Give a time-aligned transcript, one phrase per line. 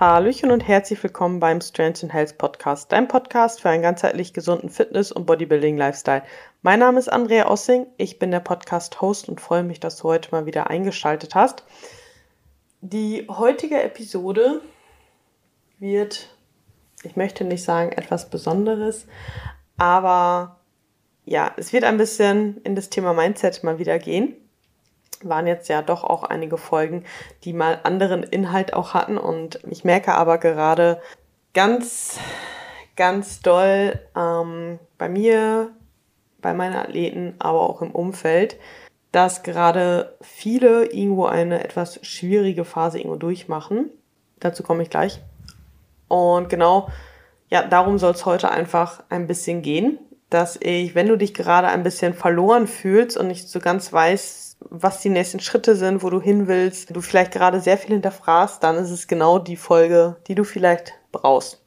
[0.00, 4.70] Hallöchen und herzlich willkommen beim Strength and Health Podcast, dein Podcast für einen ganzheitlich gesunden
[4.70, 6.22] Fitness- und Bodybuilding-Lifestyle.
[6.62, 10.30] Mein Name ist Andrea Ossing, ich bin der Podcast-Host und freue mich, dass du heute
[10.30, 11.64] mal wieder eingeschaltet hast.
[12.80, 14.62] Die heutige Episode
[15.80, 16.30] wird,
[17.02, 19.06] ich möchte nicht sagen etwas Besonderes,
[19.76, 20.60] aber
[21.26, 24.34] ja, es wird ein bisschen in das Thema Mindset mal wieder gehen
[25.24, 27.04] waren jetzt ja doch auch einige Folgen,
[27.44, 29.18] die mal anderen Inhalt auch hatten.
[29.18, 31.00] Und ich merke aber gerade
[31.54, 32.18] ganz,
[32.96, 35.70] ganz doll ähm, bei mir,
[36.40, 38.56] bei meinen Athleten, aber auch im Umfeld,
[39.12, 43.90] dass gerade viele irgendwo eine etwas schwierige Phase irgendwo durchmachen.
[44.38, 45.20] Dazu komme ich gleich.
[46.08, 46.88] Und genau,
[47.50, 49.98] ja, darum soll es heute einfach ein bisschen gehen,
[50.30, 54.49] dass ich, wenn du dich gerade ein bisschen verloren fühlst und nicht so ganz weißt,
[54.60, 58.62] was die nächsten Schritte sind, wo du hin willst, du vielleicht gerade sehr viel hinterfragst,
[58.62, 61.62] dann ist es genau die Folge, die du vielleicht brauchst.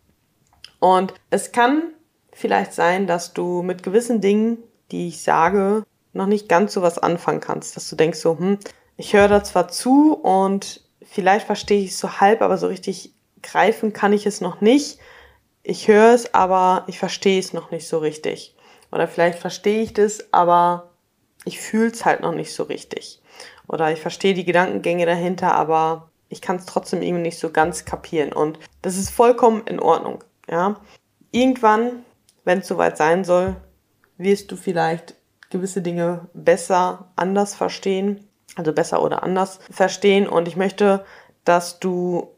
[0.79, 1.93] Und es kann
[2.31, 4.57] vielleicht sein, dass du mit gewissen Dingen,
[4.91, 5.83] die ich sage,
[6.13, 8.59] noch nicht ganz so was anfangen kannst, dass du denkst so, hm,
[8.95, 13.13] ich höre da zwar zu und vielleicht verstehe ich es so halb, aber so richtig
[13.41, 14.99] greifen kann ich es noch nicht.
[15.63, 18.55] Ich höre es, aber ich verstehe es noch nicht so richtig.
[18.91, 20.92] Oder vielleicht verstehe ich das, aber
[21.45, 23.21] ich fühle es halt noch nicht so richtig.
[23.67, 27.85] Oder ich verstehe die Gedankengänge dahinter, aber ich kann es trotzdem irgendwie nicht so ganz
[27.85, 28.33] kapieren.
[28.33, 30.23] Und das ist vollkommen in Ordnung.
[30.49, 30.79] Ja?
[31.31, 32.03] Irgendwann,
[32.43, 33.55] wenn es soweit sein soll,
[34.17, 35.15] wirst du vielleicht
[35.49, 38.27] gewisse Dinge besser, anders verstehen.
[38.55, 40.27] Also besser oder anders verstehen.
[40.27, 41.05] Und ich möchte,
[41.43, 42.29] dass du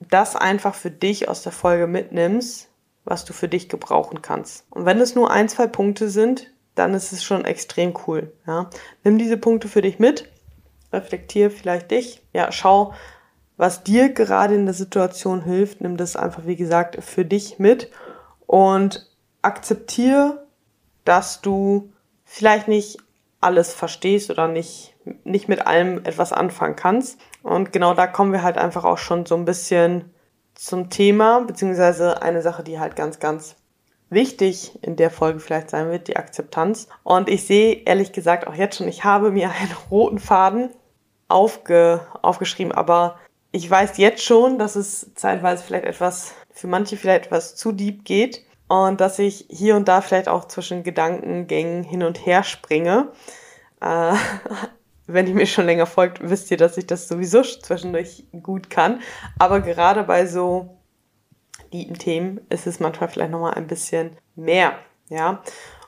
[0.00, 2.68] das einfach für dich aus der Folge mitnimmst,
[3.04, 4.66] was du für dich gebrauchen kannst.
[4.70, 8.32] Und wenn es nur ein, zwei Punkte sind, dann ist es schon extrem cool.
[8.46, 8.70] Ja.
[9.04, 10.28] Nimm diese Punkte für dich mit,
[10.92, 12.94] reflektier vielleicht dich, ja, schau,
[13.56, 17.90] was dir gerade in der Situation hilft, nimm das einfach, wie gesagt, für dich mit
[18.46, 19.10] und
[19.42, 20.46] akzeptiere,
[21.04, 21.92] dass du
[22.24, 22.98] vielleicht nicht
[23.40, 24.94] alles verstehst oder nicht,
[25.24, 27.20] nicht mit allem etwas anfangen kannst.
[27.42, 30.12] Und genau da kommen wir halt einfach auch schon so ein bisschen
[30.54, 33.56] zum Thema, beziehungsweise eine Sache, die halt ganz, ganz
[34.10, 36.88] wichtig in der Folge vielleicht sein wird, die Akzeptanz.
[37.02, 40.70] Und ich sehe ehrlich gesagt auch jetzt schon, ich habe mir einen roten Faden
[41.28, 43.18] aufge, aufgeschrieben, aber
[43.52, 48.04] ich weiß jetzt schon, dass es zeitweise vielleicht etwas, für manche vielleicht etwas zu deep
[48.04, 53.08] geht und dass ich hier und da vielleicht auch zwischen Gedankengängen hin und her springe.
[53.80, 54.12] Äh,
[55.06, 59.00] wenn ihr mir schon länger folgt, wisst ihr, dass ich das sowieso zwischendurch gut kann.
[59.38, 60.77] Aber gerade bei so
[61.70, 65.42] Themen ist es manchmal vielleicht nochmal ein bisschen mehr, ja.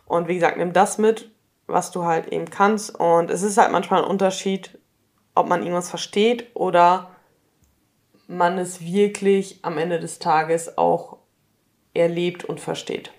[0.06, 1.30] Und wie gesagt, nimm das mit,
[1.66, 2.98] was du halt eben kannst.
[2.98, 4.78] Und es ist halt manchmal ein Unterschied,
[5.34, 7.10] ob man irgendwas versteht oder
[8.26, 11.18] man es wirklich am Ende des Tages auch
[11.94, 13.12] erlebt und versteht.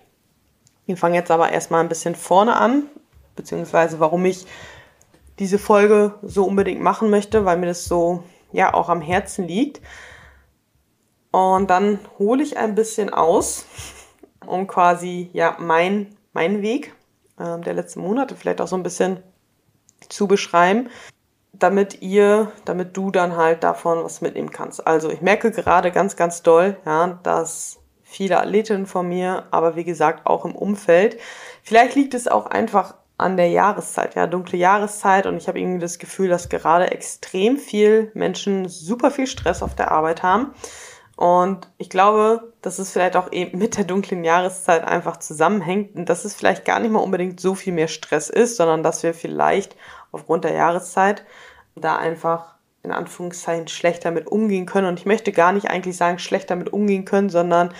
[0.86, 2.84] Wir fangen jetzt aber erstmal ein bisschen vorne an,
[3.36, 4.46] beziehungsweise warum ich
[5.38, 9.80] diese Folge so unbedingt machen möchte, weil mir das so ja auch am Herzen liegt.
[11.32, 13.64] Und dann hole ich ein bisschen aus,
[14.46, 16.94] um quasi ja mein, mein Weg
[17.38, 19.22] äh, der letzten Monate vielleicht auch so ein bisschen
[20.08, 20.90] zu beschreiben,
[21.52, 24.86] damit ihr, damit du dann halt davon was mitnehmen kannst.
[24.86, 29.84] Also ich merke gerade ganz, ganz doll, ja, dass viele Athletinnen von mir, aber wie
[29.84, 31.18] gesagt auch im Umfeld,
[31.62, 35.78] vielleicht liegt es auch einfach an der Jahreszeit, ja, dunkle Jahreszeit und ich habe irgendwie
[35.78, 40.52] das Gefühl, dass gerade extrem viel Menschen super viel Stress auf der Arbeit haben
[41.16, 46.08] und ich glaube, dass es vielleicht auch eben mit der dunklen Jahreszeit einfach zusammenhängt und
[46.08, 49.14] dass es vielleicht gar nicht mal unbedingt so viel mehr Stress ist, sondern dass wir
[49.14, 49.76] vielleicht
[50.10, 51.24] aufgrund der Jahreszeit
[51.74, 54.88] da einfach in Anführungszeichen schlechter mit umgehen können.
[54.88, 57.72] Und ich möchte gar nicht eigentlich sagen, schlechter mit umgehen können, sondern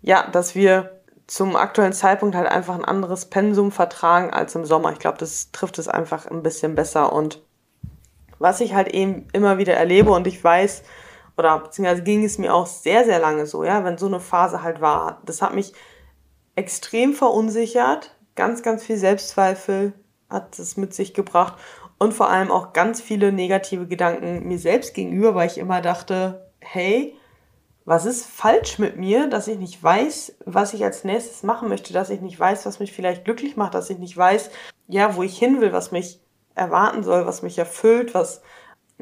[0.00, 4.92] ja, dass wir zum aktuellen Zeitpunkt halt einfach ein anderes Pensum vertragen als im Sommer.
[4.92, 7.12] Ich glaube, das trifft es einfach ein bisschen besser.
[7.12, 7.40] Und
[8.38, 10.82] was ich halt eben immer wieder erlebe und ich weiß,
[11.42, 14.62] oder beziehungsweise ging es mir auch sehr, sehr lange so, ja, wenn so eine Phase
[14.62, 15.20] halt war.
[15.26, 15.72] Das hat mich
[16.54, 19.92] extrem verunsichert, ganz, ganz viel Selbstzweifel
[20.30, 21.58] hat es mit sich gebracht
[21.98, 26.50] und vor allem auch ganz viele negative Gedanken mir selbst gegenüber, weil ich immer dachte,
[26.60, 27.16] hey,
[27.84, 31.92] was ist falsch mit mir, dass ich nicht weiß, was ich als nächstes machen möchte,
[31.92, 34.50] dass ich nicht weiß, was mich vielleicht glücklich macht, dass ich nicht weiß,
[34.86, 36.20] ja, wo ich hin will, was mich
[36.54, 38.42] erwarten soll, was mich erfüllt, was,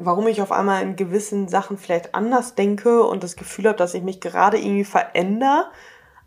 [0.05, 3.93] warum ich auf einmal in gewissen Sachen vielleicht anders denke und das Gefühl habe, dass
[3.93, 5.65] ich mich gerade irgendwie verändere,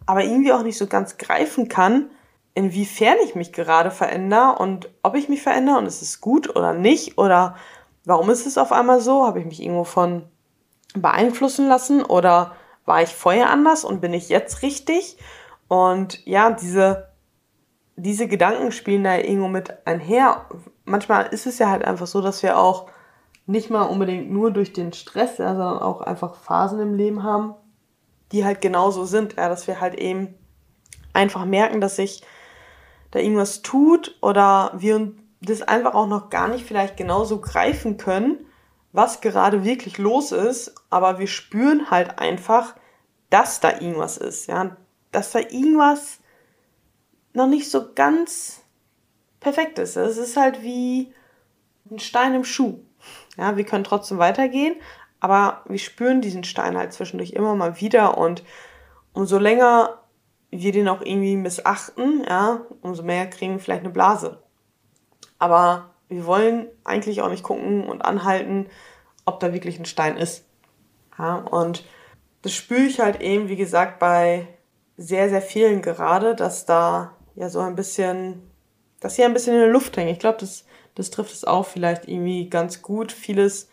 [0.07, 2.11] aber irgendwie auch nicht so ganz greifen kann,
[2.55, 6.73] inwiefern ich mich gerade verändere und ob ich mich verändere und ist es gut oder
[6.73, 7.57] nicht oder
[8.05, 9.27] warum ist es auf einmal so?
[9.27, 10.25] Habe ich mich irgendwo von
[10.95, 12.55] beeinflussen lassen oder
[12.85, 15.17] war ich vorher anders und bin ich jetzt richtig?
[15.69, 17.09] Und ja, diese,
[17.97, 20.47] diese Gedanken spielen da irgendwo mit einher.
[20.85, 22.87] Manchmal ist es ja halt einfach so, dass wir auch
[23.47, 27.55] nicht mal unbedingt nur durch den Stress, ja, sondern auch einfach Phasen im Leben haben,
[28.33, 29.37] die halt genauso sind.
[29.37, 30.35] Ja, dass wir halt eben
[31.13, 32.23] einfach merken, dass sich
[33.11, 38.47] da irgendwas tut oder wir das einfach auch noch gar nicht vielleicht genauso greifen können,
[38.93, 42.75] was gerade wirklich los ist, aber wir spüren halt einfach,
[43.31, 44.77] dass da irgendwas ist, ja,
[45.13, 46.19] dass da irgendwas
[47.33, 48.63] noch nicht so ganz
[49.41, 49.97] perfekt ist.
[49.97, 51.13] Es ist halt wie
[51.91, 52.79] ein Stein im Schuh.
[53.37, 54.77] Ja, wir können trotzdem weitergehen,
[55.21, 58.45] aber wir spüren diesen Stein halt zwischendurch immer mal wieder und
[59.13, 60.01] umso länger
[60.51, 64.43] wir den auch irgendwie missachten, ja, umso mehr kriegen wir vielleicht eine Blase.
[65.39, 68.67] Aber wir wollen eigentlich auch nicht gucken und anhalten,
[69.25, 70.45] ob da wirklich ein Stein ist.
[71.19, 71.85] Ja, und
[72.43, 74.47] das spüre ich halt eben, wie gesagt, bei
[74.97, 78.51] sehr, sehr vielen gerade, dass da ja so ein bisschen,
[79.01, 80.11] dass hier ein bisschen in der Luft hängt.
[80.11, 80.65] Ich glaube, das,
[80.95, 83.13] das trifft es auch vielleicht irgendwie ganz gut.
[83.13, 83.69] Vieles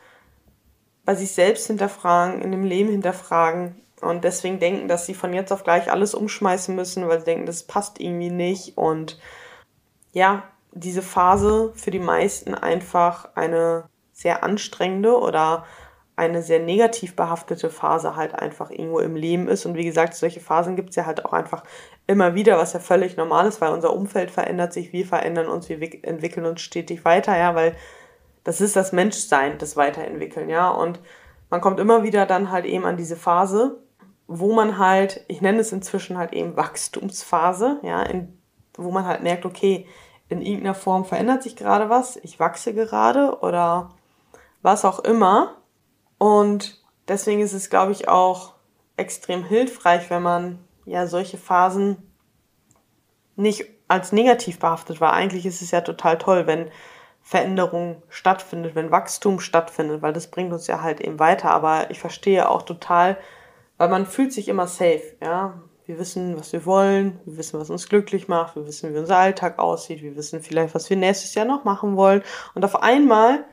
[1.05, 5.51] bei sich selbst hinterfragen, in dem Leben hinterfragen und deswegen denken, dass sie von jetzt
[5.51, 8.77] auf gleich alles umschmeißen müssen, weil sie denken, das passt irgendwie nicht.
[8.77, 9.19] Und
[10.11, 15.65] ja, diese Phase für die meisten einfach eine sehr anstrengende oder
[16.15, 19.65] eine sehr negativ behaftete Phase halt einfach irgendwo im Leben ist.
[19.65, 21.63] Und wie gesagt, solche Phasen gibt es ja halt auch einfach
[22.05, 25.69] immer wieder, was ja völlig normal ist, weil unser Umfeld verändert sich, wir verändern uns,
[25.69, 27.75] wir entwickeln uns stetig weiter, ja, weil
[28.43, 30.69] das ist das Menschsein, das Weiterentwickeln, ja.
[30.69, 30.99] Und
[31.49, 33.77] man kommt immer wieder dann halt eben an diese Phase,
[34.27, 38.37] wo man halt, ich nenne es inzwischen halt eben Wachstumsphase, ja, in,
[38.77, 39.87] wo man halt merkt, okay,
[40.29, 43.91] in irgendeiner Form verändert sich gerade was, ich wachse gerade oder
[44.61, 45.57] was auch immer.
[46.21, 48.53] Und deswegen ist es, glaube ich, auch
[48.95, 51.97] extrem hilfreich, wenn man ja solche Phasen
[53.35, 55.13] nicht als negativ behaftet war.
[55.13, 56.69] Eigentlich ist es ja total toll, wenn
[57.23, 61.49] Veränderung stattfindet, wenn Wachstum stattfindet, weil das bringt uns ja halt eben weiter.
[61.49, 63.17] Aber ich verstehe auch total,
[63.77, 65.59] weil man fühlt sich immer safe, ja.
[65.87, 69.17] Wir wissen, was wir wollen, wir wissen, was uns glücklich macht, wir wissen, wie unser
[69.17, 72.21] Alltag aussieht, wir wissen vielleicht, was wir nächstes Jahr noch machen wollen.
[72.53, 73.43] Und auf einmal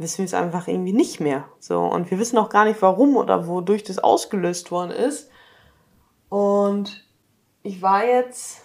[0.00, 1.44] wissen wir es einfach irgendwie nicht mehr.
[1.58, 5.30] So, und wir wissen auch gar nicht, warum oder wodurch das ausgelöst worden ist.
[6.30, 7.06] Und
[7.62, 8.62] ich war jetzt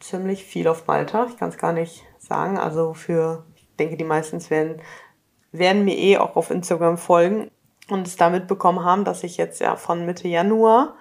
[0.00, 1.26] ziemlich viel auf Malta.
[1.26, 2.58] Ich kann es gar nicht sagen.
[2.58, 4.82] Also für, ich denke, die meisten werden,
[5.52, 7.50] werden mir eh auch auf Instagram folgen
[7.88, 10.96] und es damit bekommen haben, dass ich jetzt ja von Mitte Januar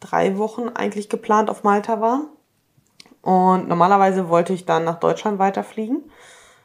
[0.00, 2.24] drei Wochen eigentlich geplant auf Malta war.
[3.22, 6.10] Und normalerweise wollte ich dann nach Deutschland weiterfliegen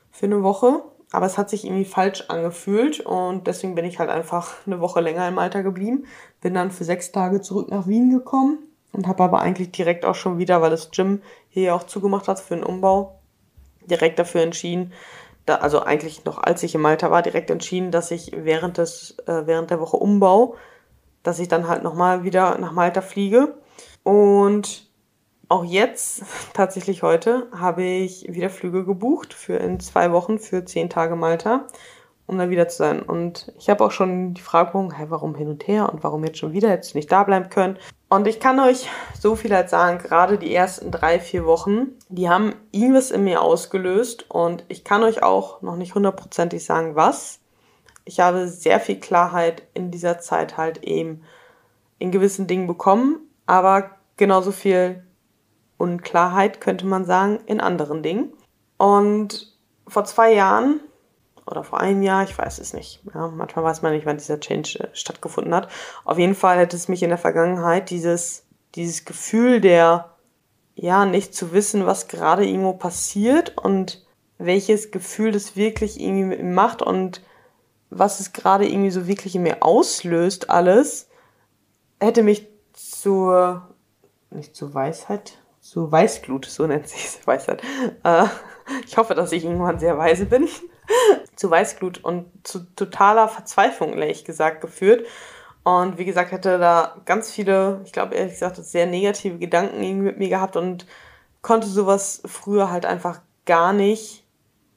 [0.10, 0.84] für eine Woche.
[1.12, 5.02] Aber es hat sich irgendwie falsch angefühlt und deswegen bin ich halt einfach eine Woche
[5.02, 6.06] länger in Malta geblieben.
[6.42, 8.60] Bin dann für sechs Tage zurück nach Wien gekommen
[8.92, 12.40] und habe aber eigentlich direkt auch schon wieder, weil das Gym hier auch zugemacht hat
[12.40, 13.20] für den Umbau,
[13.86, 14.92] direkt dafür entschieden,
[15.46, 19.18] da, also eigentlich noch als ich in Malta war, direkt entschieden, dass ich während des,
[19.28, 20.56] äh, während der Woche Umbau,
[21.24, 23.56] dass ich dann halt nochmal wieder nach Malta fliege.
[24.04, 24.85] Und
[25.50, 30.90] auch jetzt, tatsächlich heute, habe ich wieder Flüge gebucht für in zwei Wochen für zehn
[30.90, 31.68] Tage Malta
[32.28, 33.02] um da wieder zu sein.
[33.02, 36.40] Und ich habe auch schon die Frage, hey, warum hin und her und warum jetzt
[36.40, 37.78] schon wieder, jetzt nicht da bleiben können.
[38.10, 42.30] Und ich kann euch so viel halt sagen, gerade die ersten drei, vier Wochen, die
[42.30, 47.40] haben irgendwas in mir ausgelöst und ich kann euch auch noch nicht hundertprozentig sagen, was.
[48.06, 51.24] Ich habe sehr viel Klarheit in dieser Zeit halt eben
[51.98, 55.04] in gewissen Dingen bekommen, aber genauso viel
[55.78, 58.34] Unklarheit könnte man sagen in anderen Dingen.
[58.78, 59.56] Und
[59.88, 60.80] vor zwei Jahren
[61.46, 63.02] oder vor einem Jahr, ich weiß es nicht.
[63.14, 65.70] Ja, manchmal weiß man nicht, wann dieser Change äh, stattgefunden hat.
[66.04, 70.12] Auf jeden Fall hätte es mich in der Vergangenheit dieses, dieses Gefühl der,
[70.76, 74.06] ja, nicht zu wissen, was gerade irgendwo passiert und
[74.38, 77.22] welches Gefühl das wirklich irgendwie mit mir macht und
[77.90, 81.08] was es gerade irgendwie so wirklich in mir auslöst, alles,
[82.00, 83.70] hätte mich zur,
[84.32, 87.64] nicht zur Weisheit, zur Weißglut, so nennt sich es, Weisheit.
[88.04, 88.26] Äh,
[88.86, 90.48] ich hoffe, dass ich irgendwann sehr weise bin.
[91.36, 95.08] zu Weißglut und zu totaler Verzweiflung, ehrlich gesagt, geführt.
[95.64, 100.20] Und wie gesagt, hätte da ganz viele, ich glaube ehrlich gesagt, sehr negative Gedanken mit
[100.20, 100.86] mir gehabt und
[101.42, 104.24] konnte sowas früher halt einfach gar nicht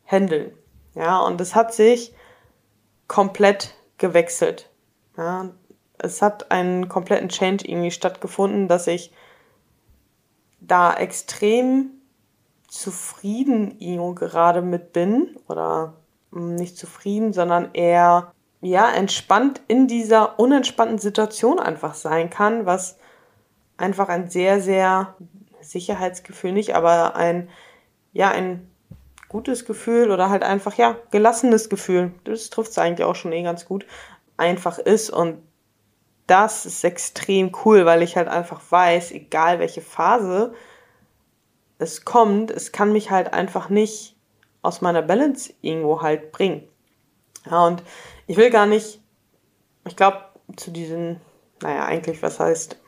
[0.07, 0.53] handeln.
[0.95, 2.15] Ja, und es hat sich
[3.07, 4.71] komplett gewechselt.
[5.19, 5.51] Ja,
[5.99, 9.13] es hat einen kompletten Change irgendwie stattgefunden, dass ich
[10.69, 11.91] da extrem
[12.69, 13.79] zufrieden
[14.15, 15.95] gerade mit bin oder
[16.31, 22.99] nicht zufrieden, sondern eher ja, entspannt in dieser unentspannten Situation einfach sein kann, was
[23.77, 25.15] einfach ein sehr, sehr
[25.61, 27.49] Sicherheitsgefühl nicht, aber ein,
[28.13, 28.69] ja, ein
[29.29, 33.43] gutes Gefühl oder halt einfach, ja, gelassenes Gefühl, das trifft es eigentlich auch schon eh
[33.43, 33.87] ganz gut,
[34.37, 35.39] einfach ist und
[36.29, 40.55] das ist extrem cool, weil ich halt einfach weiß, egal welche Phase
[41.79, 44.17] es kommt, es kann mich halt einfach nicht
[44.63, 46.69] aus meiner Balance irgendwo halt bringen.
[47.51, 47.83] Ja, und
[48.27, 49.01] ich will gar nicht,
[49.87, 50.19] ich glaube,
[50.57, 51.21] zu diesen,
[51.63, 52.79] naja, eigentlich, was heißt,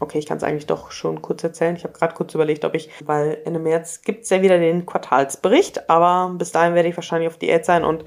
[0.00, 1.76] okay, ich kann es eigentlich doch schon kurz erzählen.
[1.76, 4.84] Ich habe gerade kurz überlegt, ob ich, weil Ende März gibt es ja wieder den
[4.84, 8.04] Quartalsbericht, aber bis dahin werde ich wahrscheinlich auf Diät sein und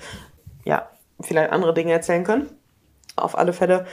[0.64, 0.90] ja,
[1.22, 2.50] vielleicht andere Dinge erzählen können.
[3.16, 3.88] Auf alle Fälle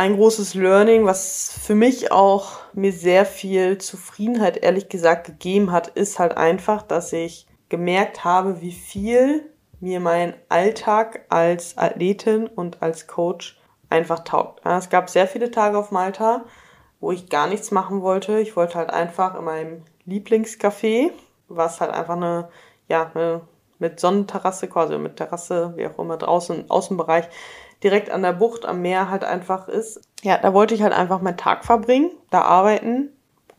[0.00, 5.88] ein großes Learning, was für mich auch mir sehr viel Zufriedenheit ehrlich gesagt gegeben hat,
[5.88, 12.80] ist halt einfach, dass ich gemerkt habe, wie viel mir mein Alltag als Athletin und
[12.80, 14.64] als Coach einfach taugt.
[14.64, 16.46] Es gab sehr viele Tage auf Malta,
[16.98, 18.40] wo ich gar nichts machen wollte.
[18.40, 21.10] Ich wollte halt einfach in meinem Lieblingscafé,
[21.48, 22.48] was halt einfach eine,
[22.88, 23.42] ja, eine,
[23.78, 27.28] mit Sonnenterrasse quasi, mit Terrasse, wie auch immer, draußen, Außenbereich,
[27.82, 30.00] direkt an der Bucht am Meer halt einfach ist.
[30.22, 33.10] Ja, da wollte ich halt einfach meinen Tag verbringen, da arbeiten,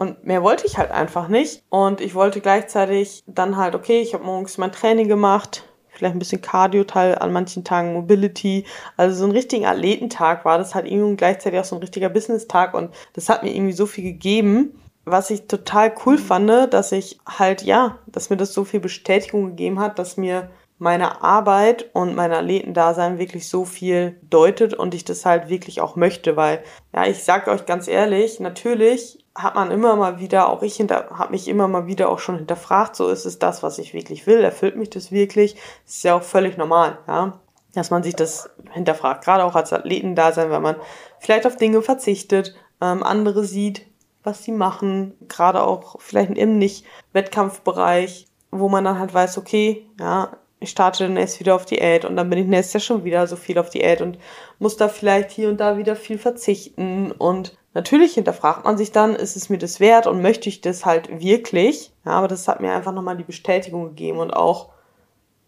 [0.01, 1.61] und mehr wollte ich halt einfach nicht.
[1.69, 6.19] Und ich wollte gleichzeitig dann halt, okay, ich habe morgens mein Training gemacht, vielleicht ein
[6.19, 8.65] bisschen Cardio-Teil, an manchen Tagen Mobility.
[8.97, 12.73] Also so ein richtiger Athletentag war das halt irgendwie gleichzeitig auch so ein richtiger Business-Tag
[12.73, 14.73] und das hat mir irgendwie so viel gegeben,
[15.05, 19.49] was ich total cool fand, dass ich halt, ja, dass mir das so viel Bestätigung
[19.49, 20.49] gegeben hat, dass mir
[20.81, 25.95] meine Arbeit und mein Athletendasein wirklich so viel deutet und ich das halt wirklich auch
[25.95, 30.63] möchte, weil, ja, ich sage euch ganz ehrlich, natürlich hat man immer mal wieder, auch
[30.63, 33.93] ich habe mich immer mal wieder auch schon hinterfragt, so ist es das, was ich
[33.93, 35.53] wirklich will, erfüllt mich das wirklich?
[35.85, 37.39] Das ist ja auch völlig normal, ja,
[37.75, 40.77] dass man sich das hinterfragt, gerade auch als Athletendasein, wenn man
[41.19, 43.85] vielleicht auf Dinge verzichtet, ähm, andere sieht,
[44.23, 50.37] was sie machen, gerade auch vielleicht im Nicht-Wettkampfbereich, wo man dann halt weiß, okay, ja,
[50.61, 53.25] ich starte dann erst wieder auf Diät und dann bin ich nächstes Jahr schon wieder
[53.25, 54.19] so viel auf Diät und
[54.59, 59.15] muss da vielleicht hier und da wieder viel verzichten und natürlich hinterfragt man sich dann,
[59.15, 61.91] ist es mir das wert und möchte ich das halt wirklich?
[62.05, 64.69] Ja, aber das hat mir einfach nochmal die Bestätigung gegeben und auch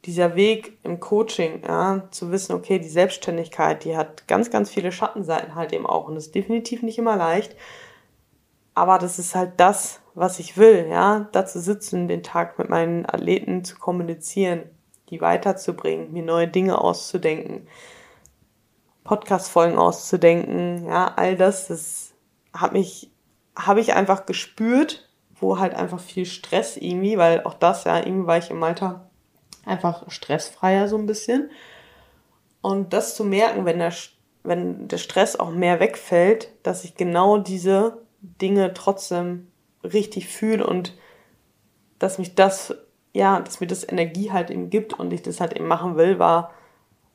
[0.05, 4.91] dieser Weg im Coaching, ja, zu wissen, okay, die Selbstständigkeit, die hat ganz, ganz viele
[4.91, 7.55] Schattenseiten halt eben auch und ist definitiv nicht immer leicht.
[8.74, 12.70] Aber das ist halt das, was ich will, ja, da zu sitzen, den Tag mit
[12.70, 14.63] meinen Athleten zu kommunizieren,
[15.13, 17.67] die weiterzubringen, mir neue Dinge auszudenken,
[19.03, 22.13] Podcast-Folgen auszudenken, ja, all das, das
[22.53, 23.12] hat mich,
[23.55, 28.27] habe ich einfach gespürt, wo halt einfach viel Stress irgendwie, weil auch das, ja, irgendwie
[28.27, 29.10] war ich im Alter
[29.65, 31.51] einfach stressfreier so ein bisschen.
[32.62, 33.93] Und das zu merken, wenn der,
[34.43, 39.51] wenn der Stress auch mehr wegfällt, dass ich genau diese Dinge trotzdem
[39.84, 40.98] richtig fühle und
[42.00, 42.74] dass mich das
[43.13, 46.20] ja, dass mir das Energie halt eben gibt und ich das halt eben machen will,
[46.20, 46.51] war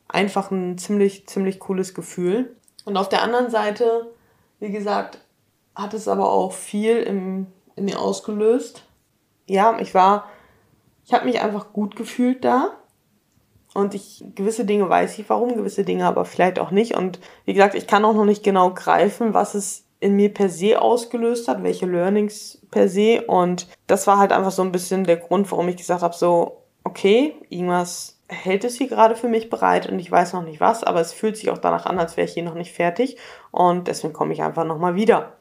[0.07, 2.55] einfach ein ziemlich, ziemlich cooles Gefühl.
[2.85, 4.11] Und auf der anderen Seite,
[4.59, 5.19] wie gesagt,
[5.75, 8.85] hat es aber auch viel im, in mir ausgelöst.
[9.45, 10.25] Ja, ich war,
[11.05, 12.75] ich habe mich einfach gut gefühlt da.
[13.73, 16.95] Und ich, gewisse Dinge weiß ich warum, gewisse Dinge aber vielleicht auch nicht.
[16.95, 20.49] Und wie gesagt, ich kann auch noch nicht genau greifen, was es in mir per
[20.49, 23.23] se ausgelöst hat, welche Learnings per se.
[23.27, 26.63] Und das war halt einfach so ein bisschen der Grund, warum ich gesagt habe, so,
[26.83, 30.83] okay, irgendwas hält es hier gerade für mich bereit und ich weiß noch nicht was,
[30.83, 33.17] aber es fühlt sich auch danach an, als wäre ich hier noch nicht fertig.
[33.51, 35.33] Und deswegen komme ich einfach nochmal wieder.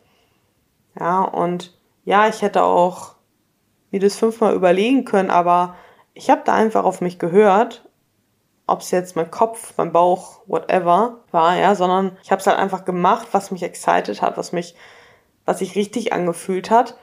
[0.99, 3.15] Ja, und ja, ich hätte auch
[3.91, 5.77] mir das fünfmal überlegen können, aber
[6.15, 7.88] ich habe da einfach auf mich gehört
[8.69, 12.59] ob es jetzt mein Kopf, mein Bauch, whatever war, ja, sondern ich habe es halt
[12.59, 14.77] einfach gemacht, was mich excited hat, was mich,
[15.47, 16.97] was sich richtig angefühlt hat.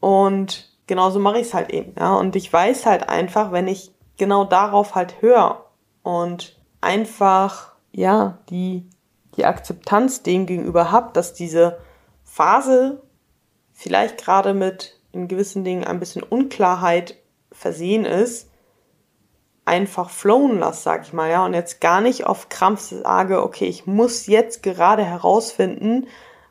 [0.00, 2.14] Und genauso mache ich es halt eben, ja.
[2.14, 5.66] Und ich weiß halt einfach, wenn ich genau darauf halt höre
[6.02, 8.88] und einfach, ja, die,
[9.36, 11.78] die Akzeptanz dem gegenüber habe, dass diese
[12.24, 13.02] Phase
[13.74, 17.16] vielleicht gerade mit in gewissen Dingen ein bisschen Unklarheit
[17.52, 18.49] versehen ist,
[19.64, 23.66] einfach flowen lasse, sag ich mal, ja, und jetzt gar nicht auf Krampf sage, okay,
[23.66, 26.06] ich muss jetzt gerade herausfinden,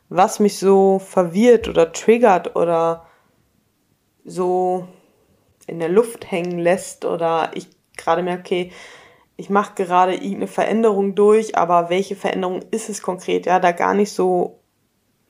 [0.08, 3.06] was mich so verwirrt oder triggert oder
[4.24, 4.88] so
[5.66, 8.72] in der Luft hängen lässt oder ich gerade merke, okay,
[9.36, 13.46] ich mache gerade irgendeine Veränderung durch, aber welche Veränderung ist es konkret?
[13.46, 14.60] Ja, da gar nicht so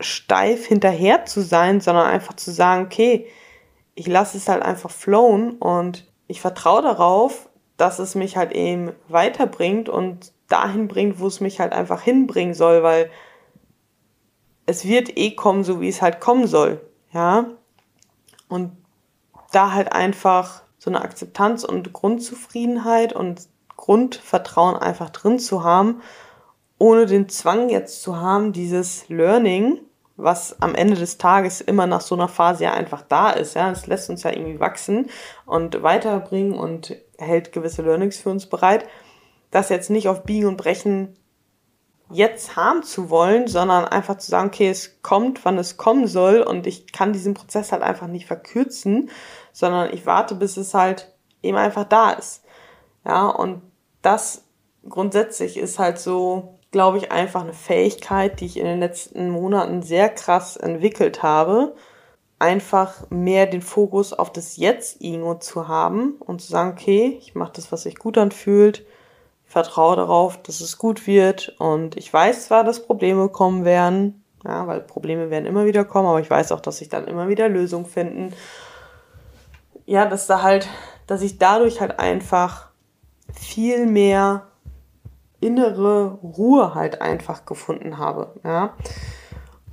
[0.01, 3.27] steif hinterher zu sein, sondern einfach zu sagen, okay,
[3.95, 7.50] ich lasse es halt einfach flowen und ich vertraue darauf,
[7.81, 12.55] dass es mich halt eben weiterbringt und dahin bringt, wo es mich halt einfach hinbringen
[12.55, 13.11] soll, weil
[14.67, 16.81] es wird eh kommen, so wie es halt kommen soll,
[17.13, 17.47] ja.
[18.49, 18.77] Und
[19.53, 26.03] da halt einfach so eine Akzeptanz und Grundzufriedenheit und Grundvertrauen einfach drin zu haben,
[26.79, 29.81] ohne den Zwang jetzt zu haben, dieses Learning,
[30.23, 33.71] was am Ende des Tages immer nach so einer Phase ja einfach da ist, ja,
[33.71, 35.11] es lässt uns ja irgendwie wachsen
[35.47, 38.87] und weiterbringen und hält gewisse Learnings für uns bereit,
[39.51, 41.17] das jetzt nicht auf Biegen und Brechen
[42.13, 46.41] jetzt haben zu wollen, sondern einfach zu sagen, okay, es kommt, wann es kommen soll
[46.41, 49.11] und ich kann diesen Prozess halt einfach nicht verkürzen,
[49.53, 51.13] sondern ich warte, bis es halt
[51.43, 52.45] eben einfach da ist.
[53.05, 53.63] Ja, und
[54.03, 54.45] das
[54.89, 59.83] grundsätzlich ist halt so, glaube ich, einfach eine Fähigkeit, die ich in den letzten Monaten
[59.83, 61.75] sehr krass entwickelt habe,
[62.39, 67.35] einfach mehr den Fokus auf das Jetzt irgendwo zu haben und zu sagen, okay, ich
[67.35, 68.87] mache das, was sich gut anfühlt,
[69.45, 71.55] vertraue darauf, dass es gut wird.
[71.59, 76.09] Und ich weiß zwar, dass Probleme kommen werden, ja, weil Probleme werden immer wieder kommen,
[76.09, 78.33] aber ich weiß auch, dass sich dann immer wieder Lösungen finden.
[79.85, 80.69] Ja, dass da halt,
[81.07, 82.71] dass ich dadurch halt einfach
[83.35, 84.50] viel mehr
[85.41, 88.75] innere Ruhe halt einfach gefunden habe, ja.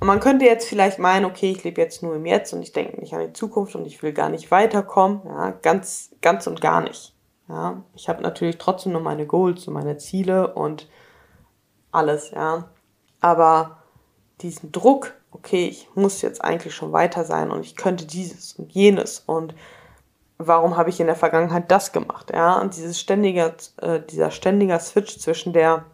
[0.00, 2.72] Und man könnte jetzt vielleicht meinen, okay, ich lebe jetzt nur im Jetzt und ich
[2.72, 6.60] denke nicht an die Zukunft und ich will gar nicht weiterkommen, ja, ganz, ganz und
[6.60, 7.14] gar nicht.
[7.48, 10.88] Ja, ich habe natürlich trotzdem noch meine Goals und meine Ziele und
[11.90, 12.68] alles, ja.
[13.20, 13.78] Aber
[14.40, 18.72] diesen Druck, okay, ich muss jetzt eigentlich schon weiter sein und ich könnte dieses und
[18.72, 19.54] jenes und
[20.38, 22.60] warum habe ich in der Vergangenheit das gemacht, ja?
[22.60, 25.84] Und dieses ständige, äh, dieser ständiger Switch zwischen der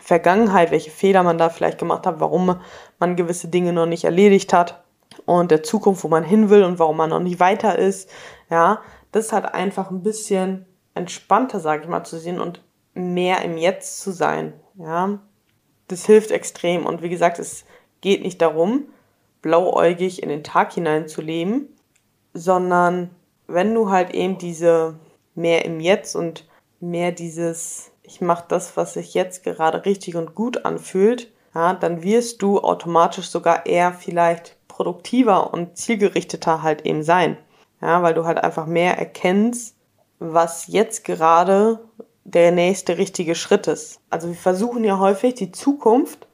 [0.00, 2.60] Vergangenheit, welche Fehler man da vielleicht gemacht hat, warum
[2.98, 4.82] man gewisse Dinge noch nicht erledigt hat
[5.24, 8.10] und der Zukunft, wo man hin will und warum man noch nicht weiter ist,
[8.50, 8.80] ja,
[9.12, 12.62] das hat einfach ein bisschen entspannter, sage ich mal, zu sehen und
[12.94, 14.54] mehr im Jetzt zu sein.
[14.74, 15.18] Ja,
[15.88, 16.86] das hilft extrem.
[16.86, 17.64] Und wie gesagt, es
[18.00, 18.88] geht nicht darum,
[19.42, 21.68] blauäugig in den Tag hinein zu leben,
[22.32, 23.10] sondern
[23.46, 24.98] wenn du halt eben diese
[25.34, 26.48] mehr im Jetzt und
[26.80, 32.02] mehr dieses, ich mache das, was sich jetzt gerade richtig und gut anfühlt, ja, dann
[32.02, 37.38] wirst du automatisch sogar eher vielleicht produktiver und zielgerichteter halt eben sein.
[37.80, 39.74] Ja, weil du halt einfach mehr erkennst,
[40.18, 41.80] was jetzt gerade
[42.24, 44.00] der nächste richtige Schritt ist.
[44.10, 46.25] Also wir versuchen ja häufig die Zukunft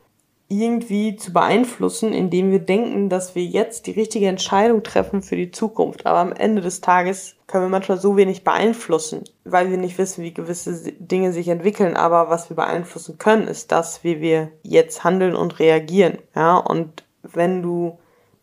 [0.52, 5.50] irgendwie zu beeinflussen, indem wir denken, dass wir jetzt die richtige Entscheidung treffen für die
[5.50, 6.06] Zukunft.
[6.06, 10.22] Aber am Ende des Tages können wir manchmal so wenig beeinflussen, weil wir nicht wissen,
[10.22, 11.96] wie gewisse Dinge sich entwickeln.
[11.96, 16.18] Aber was wir beeinflussen können, ist das, wie wir jetzt handeln und reagieren.
[16.34, 17.98] Ja, und wenn du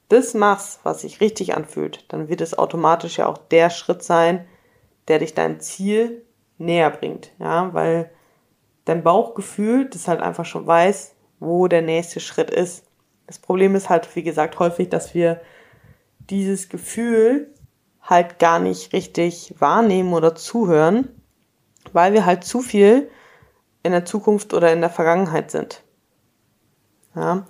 [0.10, 4.46] das machst, was sich richtig anfühlt, dann wird es automatisch ja auch der Schritt sein,
[5.08, 6.24] der dich deinem Ziel
[6.58, 8.10] näher bringt, ja, weil
[8.86, 12.86] dein Bauchgefühl das halt einfach schon weiß, wo der nächste Schritt ist.
[13.28, 15.42] Das Problem ist halt, wie gesagt, häufig, dass wir
[16.20, 17.54] dieses Gefühl
[18.02, 21.10] halt gar nicht richtig wahrnehmen oder zuhören,
[21.94, 23.10] weil wir halt zu viel
[23.84, 25.84] in der Zukunft oder in der Vergangenheit sind.
[27.16, 27.46] Ja.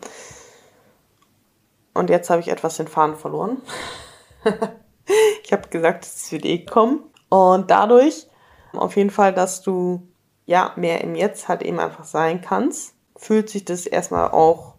[1.94, 3.62] Und jetzt habe ich etwas den Faden verloren.
[5.44, 7.04] ich habe gesagt, es wird eh kommen.
[7.30, 8.28] Und dadurch
[8.74, 10.08] auf jeden Fall, dass du
[10.46, 14.76] ja mehr im Jetzt halt eben einfach sein kannst, fühlt sich das erstmal auch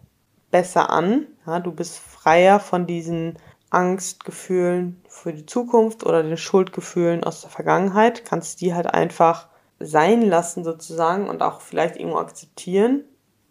[0.49, 1.27] besser an.
[1.45, 3.37] Ja, du bist freier von diesen
[3.69, 9.47] Angstgefühlen für die Zukunft oder den Schuldgefühlen aus der Vergangenheit, kannst die halt einfach
[9.79, 13.05] sein lassen sozusagen und auch vielleicht irgendwo akzeptieren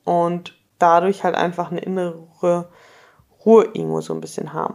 [0.05, 4.75] und dadurch halt einfach eine innere Ruhe irgendwo so ein bisschen haben.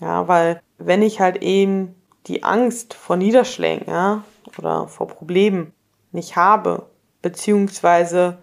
[0.00, 1.94] Ja, weil wenn ich halt eben
[2.26, 4.24] die Angst vor Niederschlägen, ja,
[4.56, 5.72] oder vor Problemen
[6.12, 6.86] nicht habe,
[7.20, 8.38] beziehungsweise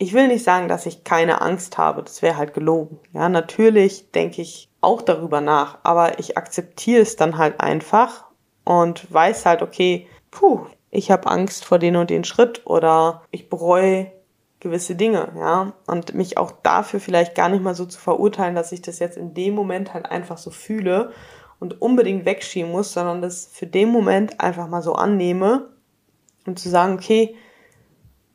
[0.00, 2.98] ich will nicht sagen, dass ich keine Angst habe, das wäre halt gelogen.
[3.12, 8.24] Ja, natürlich denke ich auch darüber nach, aber ich akzeptiere es dann halt einfach
[8.64, 13.50] und weiß halt, okay, puh, ich habe Angst vor den und den Schritt oder ich
[13.50, 14.10] bereue
[14.58, 18.72] gewisse Dinge, ja, und mich auch dafür vielleicht gar nicht mal so zu verurteilen, dass
[18.72, 21.12] ich das jetzt in dem Moment halt einfach so fühle
[21.58, 25.68] und unbedingt wegschieben muss, sondern das für den Moment einfach mal so annehme
[26.46, 27.36] und zu sagen, okay,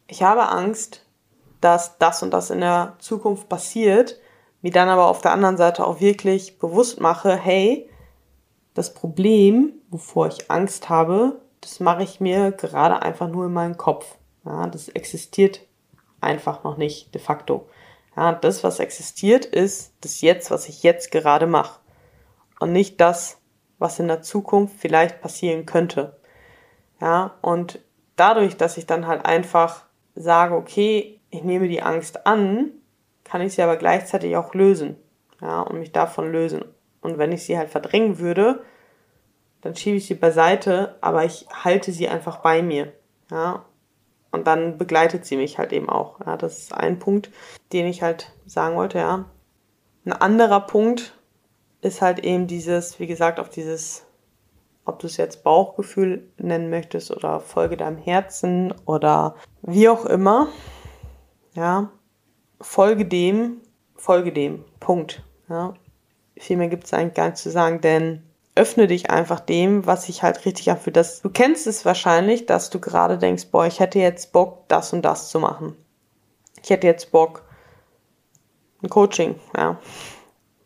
[0.08, 1.05] ich habe Angst,
[1.66, 4.20] dass das und das in der Zukunft passiert,
[4.62, 7.90] mir dann aber auf der anderen Seite auch wirklich bewusst mache, hey,
[8.76, 13.78] das Problem, wovor ich Angst habe, das mache ich mir gerade einfach nur in meinem
[13.78, 14.16] Kopf.
[14.46, 15.62] Ja, das existiert
[16.22, 17.68] einfach noch nicht de facto.
[18.16, 21.80] Ja, das, was existiert, ist das Jetzt, was ich jetzt gerade mache
[22.60, 23.40] und nicht das,
[23.80, 26.20] was in der Zukunft vielleicht passieren könnte.
[27.02, 27.80] Ja, und
[28.16, 32.72] dadurch, dass ich dann halt einfach sage, okay, ich nehme die Angst an,
[33.24, 34.96] kann ich sie aber gleichzeitig auch lösen.
[35.42, 36.64] Ja, und mich davon lösen.
[37.02, 38.64] Und wenn ich sie halt verdrängen würde,
[39.62, 42.94] dann schiebe ich sie beiseite, aber ich halte sie einfach bei mir.
[43.30, 43.66] Ja,
[44.32, 46.20] und dann begleitet sie mich halt eben auch.
[46.26, 47.32] Ja, das ist ein Punkt,
[47.74, 49.26] den ich halt sagen wollte, ja.
[50.06, 51.18] Ein anderer Punkt
[51.82, 54.06] ist halt eben dieses, wie gesagt, auf dieses,
[54.84, 60.50] ob du es jetzt Bauchgefühl nennen möchtest oder Folge deinem Herzen oder wie auch immer.
[61.56, 61.90] Ja,
[62.60, 63.62] folge dem,
[63.96, 64.66] folge dem.
[64.80, 65.24] Punkt.
[65.50, 65.74] Ja.
[66.38, 68.24] Viel mehr gibt es eigentlich gar nicht zu sagen, denn
[68.56, 70.96] öffne dich einfach dem, was sich halt richtig anfühlt.
[70.96, 74.94] Das, du kennst es wahrscheinlich, dass du gerade denkst, boah, ich hätte jetzt Bock, das
[74.94, 75.76] und das zu machen.
[76.62, 77.44] Ich hätte jetzt Bock,
[78.82, 79.80] ein Coaching, ja.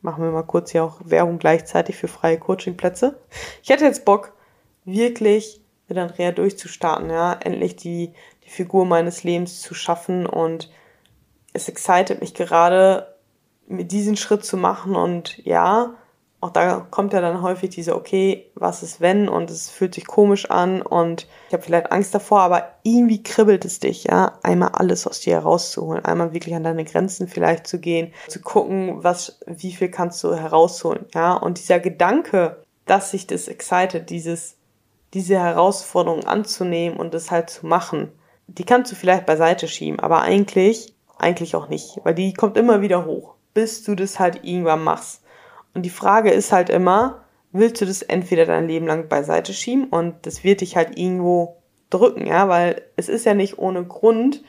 [0.02, 3.20] Machen wir mal kurz hier auch Werbung gleichzeitig für freie Coachingplätze.
[3.62, 4.34] Ich hätte jetzt Bock,
[4.86, 8.14] wirklich mit Andrea durchzustarten, ja, endlich die,
[8.50, 10.72] die Figur meines Lebens zu schaffen und
[11.54, 13.16] es excited mich gerade,
[13.68, 15.94] mit diesen Schritt zu machen und ja,
[16.42, 19.30] auch da kommt ja dann häufig diese, okay, was ist wenn?
[19.30, 23.66] Und es fühlt sich komisch an und ich habe vielleicht Angst davor, aber irgendwie kribbelt
[23.66, 27.80] es dich, ja, einmal alles aus dir herauszuholen, einmal wirklich an deine Grenzen vielleicht zu
[27.80, 33.28] gehen, zu gucken, was, wie viel kannst du herausholen, ja, und dieser Gedanke, dass sich
[33.28, 34.56] das excited, dieses,
[35.14, 38.12] diese Herausforderung anzunehmen und es halt zu machen,
[38.58, 42.82] die kannst du vielleicht beiseite schieben, aber eigentlich, eigentlich auch nicht, weil die kommt immer
[42.82, 45.24] wieder hoch, bis du das halt irgendwann machst.
[45.74, 49.86] Und die Frage ist halt immer, willst du das entweder dein Leben lang beiseite schieben
[49.86, 51.58] und das wird dich halt irgendwo
[51.90, 54.44] drücken, ja, weil es ist ja nicht ohne Grund,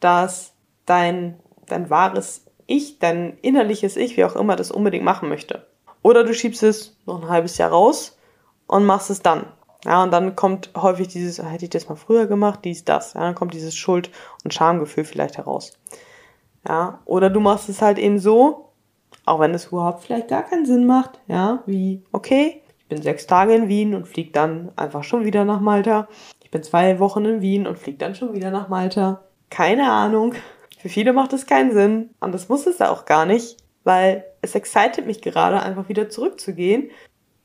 [0.00, 0.54] dass
[0.86, 5.66] dein, dein wahres Ich, dein innerliches Ich, wie auch immer, das unbedingt machen möchte.
[6.02, 8.18] Oder du schiebst es noch ein halbes Jahr raus
[8.66, 9.46] und machst es dann.
[9.84, 13.14] Ja, und dann kommt häufig dieses, ah, hätte ich das mal früher gemacht, dies, das.
[13.14, 14.10] Ja, dann kommt dieses Schuld-
[14.44, 15.72] und Schamgefühl vielleicht heraus.
[16.66, 18.68] Ja, oder du machst es halt eben so,
[19.24, 23.26] auch wenn es überhaupt vielleicht gar keinen Sinn macht, ja, wie, okay, ich bin sechs
[23.26, 26.08] Tage in Wien und fliege dann einfach schon wieder nach Malta.
[26.44, 29.22] Ich bin zwei Wochen in Wien und fliege dann schon wieder nach Malta.
[29.50, 30.34] Keine Ahnung.
[30.78, 32.10] Für viele macht es keinen Sinn.
[32.20, 36.90] Und das muss es auch gar nicht, weil es excited mich gerade, einfach wieder zurückzugehen.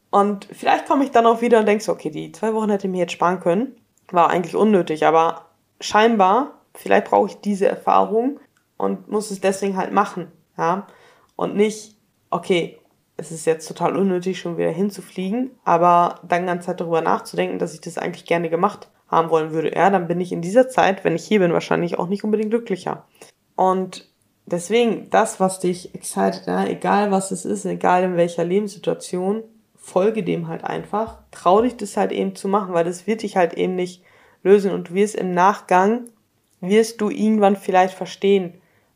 [0.09, 2.87] Und vielleicht komme ich dann auch wieder und denke so, okay, die zwei Wochen hätte
[2.87, 3.75] ich mir jetzt sparen können.
[4.11, 5.45] War eigentlich unnötig, aber
[5.81, 8.39] scheinbar, vielleicht brauche ich diese Erfahrung
[8.77, 10.31] und muss es deswegen halt machen.
[10.57, 10.87] Ja
[11.37, 11.95] und nicht,
[12.29, 12.77] okay,
[13.15, 17.73] es ist jetzt total unnötig, schon wieder hinzufliegen, aber dann ganz Zeit darüber nachzudenken, dass
[17.73, 19.73] ich das eigentlich gerne gemacht haben wollen würde.
[19.73, 22.49] Ja, dann bin ich in dieser Zeit, wenn ich hier bin, wahrscheinlich auch nicht unbedingt
[22.49, 23.05] glücklicher.
[23.55, 24.09] Und
[24.45, 29.43] deswegen, das, was dich excited, ja, egal was es ist, egal in welcher Lebenssituation,
[29.87, 31.19] folge dem halt einfach.
[31.31, 34.03] Trau dich das halt eben zu machen, weil das wird dich halt eben nicht
[34.43, 36.09] lösen und du wirst im Nachgang,
[36.59, 38.55] wirst du irgendwann vielleicht verstehen,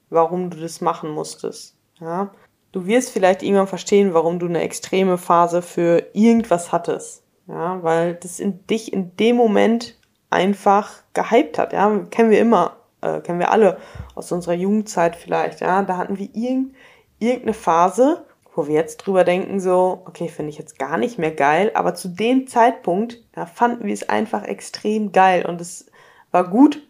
[0.09, 1.77] warum du das machen musstest.
[2.01, 2.31] Ja,
[2.73, 7.23] du wirst vielleicht irgendwann verstehen, warum du eine extreme Phase für irgendwas hattest.
[7.47, 9.97] Ja, weil das in dich in dem Moment
[10.29, 11.71] einfach gehypt hat.
[11.71, 13.77] Ja, kennen wir immer, äh, kennen wir alle
[14.13, 15.61] aus unserer Jugendzeit vielleicht.
[15.61, 16.75] Ja, da hatten wir irgend,
[17.19, 21.31] irgendeine Phase, wo wir jetzt drüber denken, so, okay, finde ich jetzt gar nicht mehr
[21.31, 25.85] geil, aber zu dem Zeitpunkt, da fanden wir es einfach extrem geil und es
[26.31, 26.81] war gut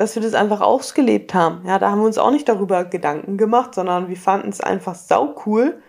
[0.00, 1.60] dass wir das einfach ausgelebt haben.
[1.66, 4.94] Ja, da haben wir uns auch nicht darüber Gedanken gemacht, sondern wir fanden es einfach
[4.94, 5.82] sau cool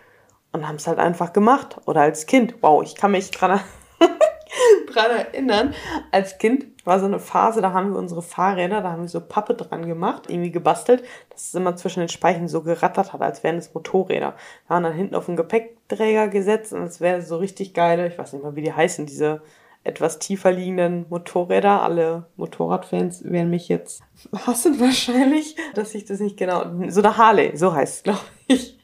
[0.52, 1.78] und haben es halt einfach gemacht.
[1.86, 2.56] Oder als Kind.
[2.60, 3.58] Wow, ich kann mich dran,
[4.92, 5.74] dran erinnern.
[6.10, 9.20] Als Kind war so eine Phase, da haben wir unsere Fahrräder, da haben wir so
[9.20, 13.42] Pappe dran gemacht, irgendwie gebastelt, dass es immer zwischen den Speichen so gerattert hat, als
[13.42, 14.34] wären es Motorräder.
[14.66, 18.18] Wir haben dann hinten auf den Gepäckträger gesetzt und es wäre so richtig geile, ich
[18.18, 19.42] weiß nicht mal, wie die heißen, diese
[19.84, 21.82] etwas tiefer liegenden Motorräder.
[21.82, 24.02] Alle Motorradfans werden mich jetzt
[24.46, 28.78] hassen wahrscheinlich, dass ich das nicht genau, so eine Harley, so heißt es, glaube ich.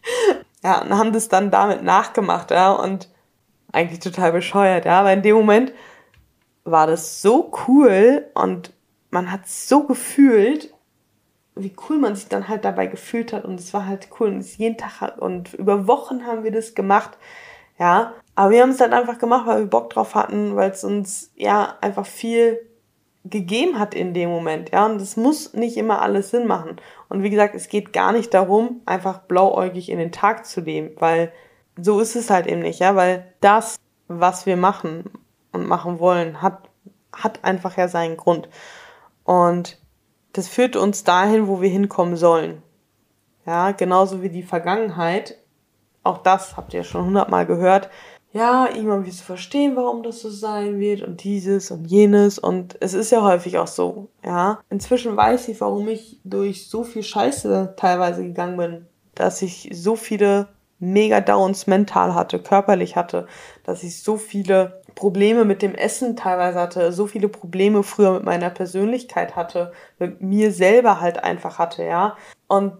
[0.63, 3.09] Ja, und haben das dann damit nachgemacht, ja, und
[3.73, 5.73] eigentlich total bescheuert, ja, aber in dem Moment
[6.65, 8.73] war das so cool und
[9.11, 10.73] man hat so gefühlt,
[11.55, 14.39] wie cool man sich dann halt dabei gefühlt hat und es war halt cool und
[14.39, 17.19] es jeden Tag und über Wochen haben wir das gemacht,
[17.79, 20.85] ja, aber wir haben es halt einfach gemacht, weil wir Bock drauf hatten, weil es
[20.85, 22.61] uns ja einfach viel
[23.25, 24.87] gegeben hat in dem Moment, ja.
[24.87, 26.77] Und es muss nicht immer alles Sinn machen.
[27.09, 30.91] Und wie gesagt, es geht gar nicht darum, einfach blauäugig in den Tag zu leben,
[30.99, 31.33] weil
[31.81, 33.77] so ist es halt eben nicht, ja, weil das,
[34.09, 35.05] was wir machen
[35.53, 36.69] und machen wollen, hat,
[37.13, 38.49] hat einfach ja seinen Grund.
[39.25, 39.79] Und
[40.33, 42.63] das führt uns dahin, wo wir hinkommen sollen.
[43.47, 45.37] Ja, genauso wie die Vergangenheit.
[46.03, 47.91] Auch das habt ihr schon hundertmal gehört
[48.33, 52.77] ja, irgendwann wirst du verstehen, warum das so sein wird und dieses und jenes und
[52.81, 54.61] es ist ja häufig auch so, ja.
[54.69, 59.97] Inzwischen weiß ich, warum ich durch so viel Scheiße teilweise gegangen bin, dass ich so
[59.97, 63.27] viele mega Downs mental hatte, körperlich hatte,
[63.65, 68.25] dass ich so viele Probleme mit dem Essen teilweise hatte, so viele Probleme früher mit
[68.25, 72.17] meiner Persönlichkeit hatte, mit mir selber halt einfach hatte, ja.
[72.47, 72.73] Und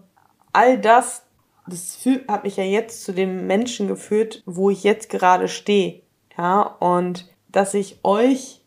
[0.53, 1.23] all das
[1.69, 6.01] das hat mich ja jetzt zu dem Menschen geführt, wo ich jetzt gerade stehe.
[6.37, 8.61] Ja, und dass ich euch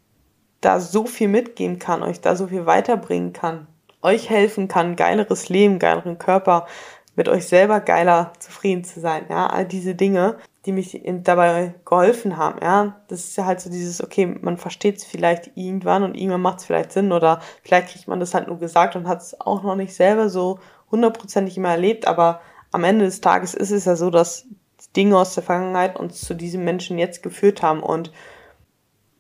[0.60, 3.66] da so viel mitgeben kann, euch da so viel weiterbringen kann,
[4.02, 6.66] euch helfen kann, geileres Leben, geileren Körper,
[7.14, 12.37] mit euch selber geiler zufrieden zu sein, ja, all diese Dinge, die mich dabei geholfen
[12.37, 16.14] haben, ja, das ist ja halt so dieses, okay, man versteht es vielleicht irgendwann und
[16.14, 19.20] irgendwann macht es vielleicht Sinn oder vielleicht kriegt man das halt nur gesagt und hat
[19.20, 20.59] es auch noch nicht selber so
[20.90, 24.46] hundertprozentig immer erlebt, aber am Ende des Tages ist es ja so, dass
[24.96, 28.12] Dinge aus der Vergangenheit uns zu diesem Menschen jetzt geführt haben und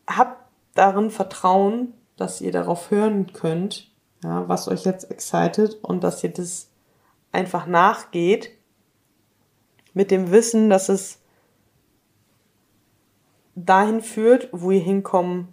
[0.06, 0.38] habt
[0.74, 3.90] darin Vertrauen, dass ihr darauf hören könnt,
[4.22, 6.71] ja, was euch jetzt excited und dass ihr das
[7.32, 8.50] einfach nachgeht
[9.94, 11.20] mit dem Wissen, dass es
[13.54, 15.48] dahin führt, wo ihr hinkommen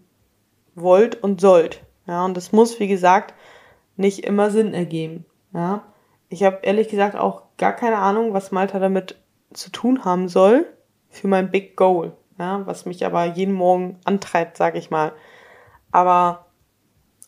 [0.75, 1.83] wollt und sollt.
[2.07, 3.33] Ja, und das muss, wie gesagt,
[3.97, 5.25] nicht immer Sinn ergeben.
[5.53, 5.83] Ja,
[6.29, 9.17] ich habe ehrlich gesagt auch gar keine Ahnung, was Malta damit
[9.51, 10.65] zu tun haben soll
[11.09, 15.11] für mein Big Goal, ja, was mich aber jeden Morgen antreibt, sage ich mal.
[15.91, 16.45] Aber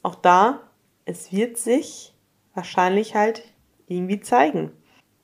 [0.04, 0.62] auch da,
[1.06, 2.14] es wird sich
[2.54, 3.44] wahrscheinlich halt
[3.92, 4.72] irgendwie zeigen.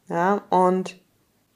[0.10, 0.99] Ja, und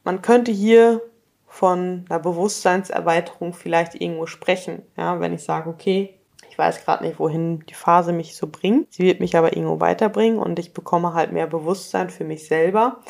[0.03, 1.01] man könnte hier
[1.47, 4.83] von einer Bewusstseinserweiterung vielleicht irgendwo sprechen.
[4.97, 6.17] Ja, wenn ich sage, okay,
[6.49, 8.93] ich weiß gerade nicht, wohin die Phase mich so bringt.
[8.93, 13.01] Sie wird mich aber irgendwo weiterbringen und ich bekomme halt mehr Bewusstsein für mich selber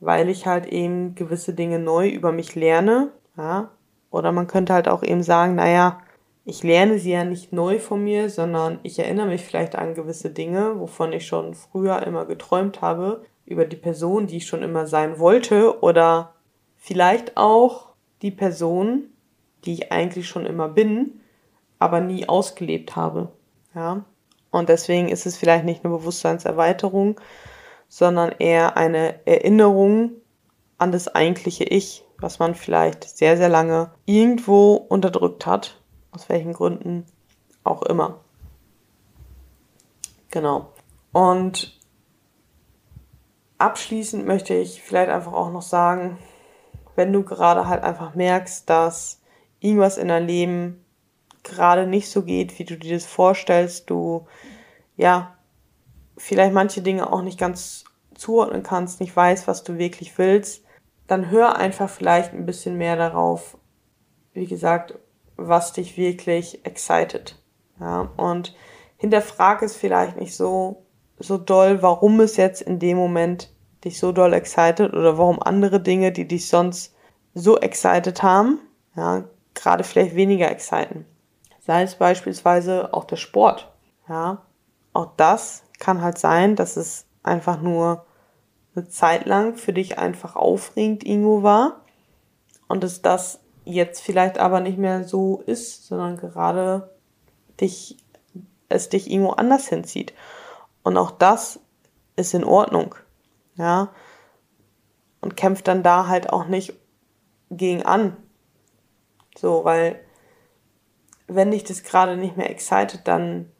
[0.00, 3.10] weil ich halt eben gewisse Dinge neu über mich lerne.
[3.36, 3.70] Ja?
[4.10, 5.98] Oder man könnte halt auch eben sagen, naja,
[6.44, 10.30] ich lerne sie ja nicht neu von mir, sondern ich erinnere mich vielleicht an gewisse
[10.30, 14.86] Dinge, wovon ich schon früher immer geträumt habe, über die Person, die ich schon immer
[14.86, 16.34] sein wollte, oder
[16.76, 17.88] vielleicht auch
[18.22, 19.04] die Person,
[19.64, 21.20] die ich eigentlich schon immer bin,
[21.78, 23.32] aber nie ausgelebt habe.
[23.74, 24.04] Ja.
[24.50, 27.20] Und deswegen ist es vielleicht nicht eine Bewusstseinserweiterung,
[27.88, 30.12] sondern eher eine Erinnerung
[30.78, 35.80] an das eigentliche Ich, was man vielleicht sehr, sehr lange irgendwo unterdrückt hat,
[36.12, 37.04] aus welchen Gründen
[37.64, 38.20] auch immer.
[40.30, 40.72] Genau.
[41.12, 41.77] Und
[43.58, 46.18] abschließend möchte ich vielleicht einfach auch noch sagen,
[46.96, 49.20] wenn du gerade halt einfach merkst, dass
[49.60, 50.84] irgendwas in deinem Leben
[51.42, 54.26] gerade nicht so geht, wie du dir das vorstellst, du
[54.96, 55.36] ja
[56.16, 60.64] vielleicht manche Dinge auch nicht ganz zuordnen kannst, nicht weißt, was du wirklich willst,
[61.06, 63.56] dann hör einfach vielleicht ein bisschen mehr darauf,
[64.32, 64.94] wie gesagt,
[65.36, 67.40] was dich wirklich excited.
[67.80, 68.54] Ja, und
[68.96, 70.84] hinterfrag es vielleicht nicht so,
[71.18, 73.50] so doll, warum es jetzt in dem Moment
[73.84, 76.94] dich so doll excited oder warum andere Dinge, die dich sonst
[77.34, 78.60] so excited haben,
[78.96, 81.04] ja, gerade vielleicht weniger exciten.
[81.60, 83.70] Sei es beispielsweise auch der Sport.
[84.08, 84.42] Ja,
[84.92, 88.06] auch das kann halt sein, dass es einfach nur
[88.74, 91.82] eine Zeit lang für dich einfach aufregend irgendwo war
[92.68, 96.90] und dass das jetzt vielleicht aber nicht mehr so ist, sondern gerade
[97.60, 97.98] dich,
[98.68, 100.14] es dich irgendwo anders hinzieht.
[100.88, 101.60] Und auch das
[102.16, 102.94] ist in Ordnung.
[103.56, 103.90] Ja.
[105.20, 106.72] Und kämpft dann da halt auch nicht
[107.50, 108.16] gegen an.
[109.36, 110.00] So, weil
[111.26, 113.52] wenn dich das gerade nicht mehr excited, dann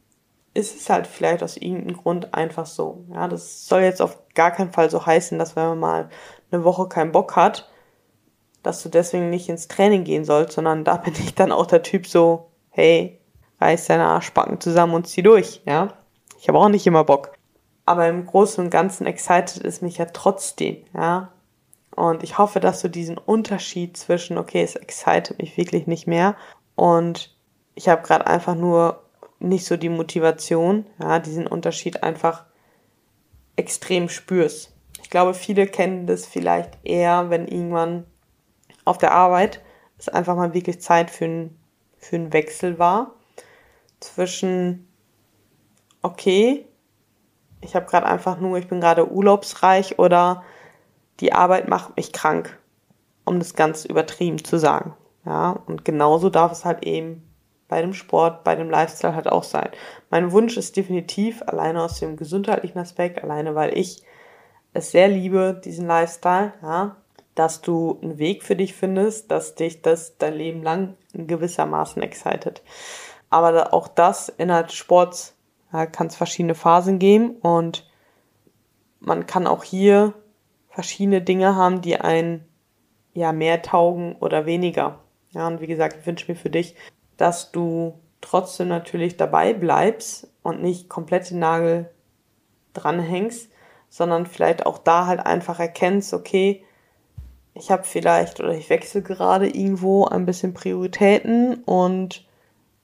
[0.55, 3.05] ist es halt vielleicht aus irgendeinem Grund einfach so.
[3.13, 6.09] Ja, das soll jetzt auf gar keinen Fall so heißen, dass wenn man mal
[6.51, 7.71] eine Woche keinen Bock hat,
[8.63, 11.83] dass du deswegen nicht ins Training gehen sollst, sondern da bin ich dann auch der
[11.83, 13.21] Typ so, hey,
[13.61, 15.93] reiß deine Arschbacken zusammen und zieh durch, ja.
[16.39, 17.33] Ich habe auch nicht immer Bock.
[17.85, 21.33] Aber im Großen und Ganzen excited ist mich ja trotzdem, ja.
[21.95, 26.37] Und ich hoffe, dass du diesen Unterschied zwischen, okay, es excited mich wirklich nicht mehr
[26.77, 27.35] und
[27.75, 29.03] ich habe gerade einfach nur
[29.41, 32.45] nicht so die Motivation, ja, diesen Unterschied einfach
[33.57, 34.73] extrem spürst.
[35.03, 38.05] Ich glaube, viele kennen das vielleicht eher, wenn irgendwann
[38.85, 39.61] auf der Arbeit
[39.99, 41.59] es einfach mal wirklich Zeit für, ein,
[41.99, 43.15] für einen Wechsel war
[44.01, 44.88] zwischen,
[46.03, 46.67] okay,
[47.61, 50.45] ich habe gerade einfach nur, ich bin gerade urlaubsreich oder
[51.21, 52.59] die Arbeit macht mich krank,
[53.25, 54.95] um das ganz übertrieben zu sagen.
[55.25, 57.29] Ja, und genauso darf es halt eben
[57.69, 59.69] bei dem Sport, bei dem Lifestyle halt auch sein.
[60.11, 64.03] Mein Wunsch ist definitiv, alleine aus dem gesundheitlichen Aspekt, alleine weil ich
[64.73, 66.97] es sehr liebe, diesen Lifestyle, ja,
[67.35, 72.63] dass du einen Weg für dich findest, dass dich das dein Leben lang gewissermaßen excited.
[73.31, 75.38] Aber auch das innerhalb Sports
[75.73, 77.89] ja, kann es verschiedene Phasen geben und
[79.01, 80.15] man kann auch hier
[80.69, 82.45] verschiedene Dinge haben, die einen
[83.13, 85.01] ja mehr taugen oder weniger.
[85.31, 86.75] Ja, und wie gesagt, ich wünsche mir für dich,
[87.17, 91.91] dass du trotzdem natürlich dabei bleibst und nicht komplett den Nagel
[92.75, 93.51] dranhängst,
[93.89, 96.65] sondern vielleicht auch da halt einfach erkennst, okay,
[97.55, 102.28] ich habe vielleicht oder ich wechsle gerade irgendwo ein bisschen Prioritäten und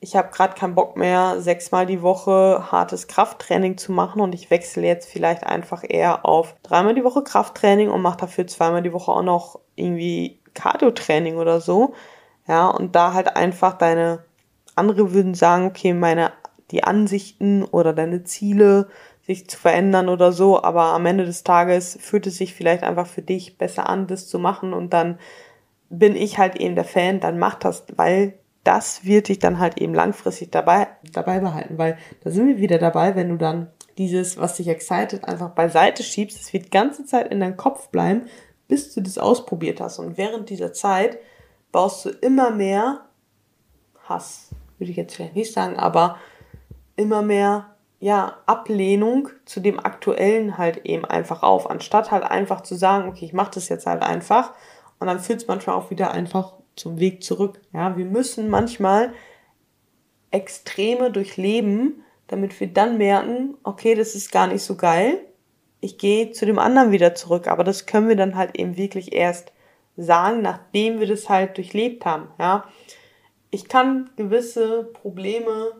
[0.05, 4.51] ich habe gerade keinen Bock mehr, sechsmal die Woche hartes Krafttraining zu machen und ich
[4.51, 8.93] wechsle jetzt vielleicht einfach eher auf dreimal die Woche Krafttraining und mache dafür zweimal die
[8.93, 11.95] Woche auch noch irgendwie Cardio-Training oder so.
[12.47, 14.23] Ja, und da halt einfach deine,
[14.75, 16.33] andere würden sagen, okay, meine,
[16.71, 18.89] die Ansichten oder deine Ziele
[19.23, 23.07] sich zu verändern oder so, aber am Ende des Tages fühlt es sich vielleicht einfach
[23.07, 25.19] für dich besser an, das zu machen und dann
[25.89, 28.35] bin ich halt eben der Fan, dann mach das, weil
[28.65, 32.79] das wird dich dann halt eben langfristig dabei, dabei behalten, weil da sind wir wieder
[32.79, 37.05] dabei, wenn du dann dieses, was dich excited, einfach beiseite schiebst, es wird die ganze
[37.05, 38.23] Zeit in deinem Kopf bleiben,
[38.67, 39.99] bis du das ausprobiert hast.
[39.99, 41.19] Und während dieser Zeit
[41.71, 43.03] baust du immer mehr
[44.09, 46.17] Hass, würde ich jetzt vielleicht nicht sagen, aber
[46.97, 52.75] immer mehr ja, Ablehnung zu dem aktuellen halt eben einfach auf, anstatt halt einfach zu
[52.75, 54.53] sagen, okay, ich mache das jetzt halt einfach
[54.99, 57.61] und dann führt es manchmal auch wieder einfach zum Weg zurück.
[57.73, 59.13] Ja, wir müssen manchmal
[60.31, 65.21] Extreme durchleben, damit wir dann merken, okay, das ist gar nicht so geil.
[65.81, 69.13] Ich gehe zu dem anderen wieder zurück, aber das können wir dann halt eben wirklich
[69.13, 69.53] erst
[69.97, 72.29] sagen, nachdem wir das halt durchlebt haben.
[72.39, 72.65] Ja,
[73.51, 75.73] ich kann gewisse Probleme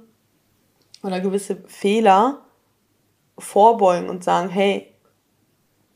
[1.03, 2.45] oder gewisse Fehler
[3.37, 4.95] vorbeugen und sagen, hey,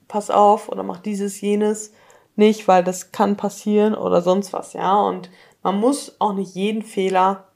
[0.08, 1.92] pass auf oder mach dieses, jenes
[2.38, 4.94] nicht, weil das kann passieren oder sonst was, ja.
[4.94, 5.31] Und
[5.62, 7.48] man muss auch nicht jeden Fehler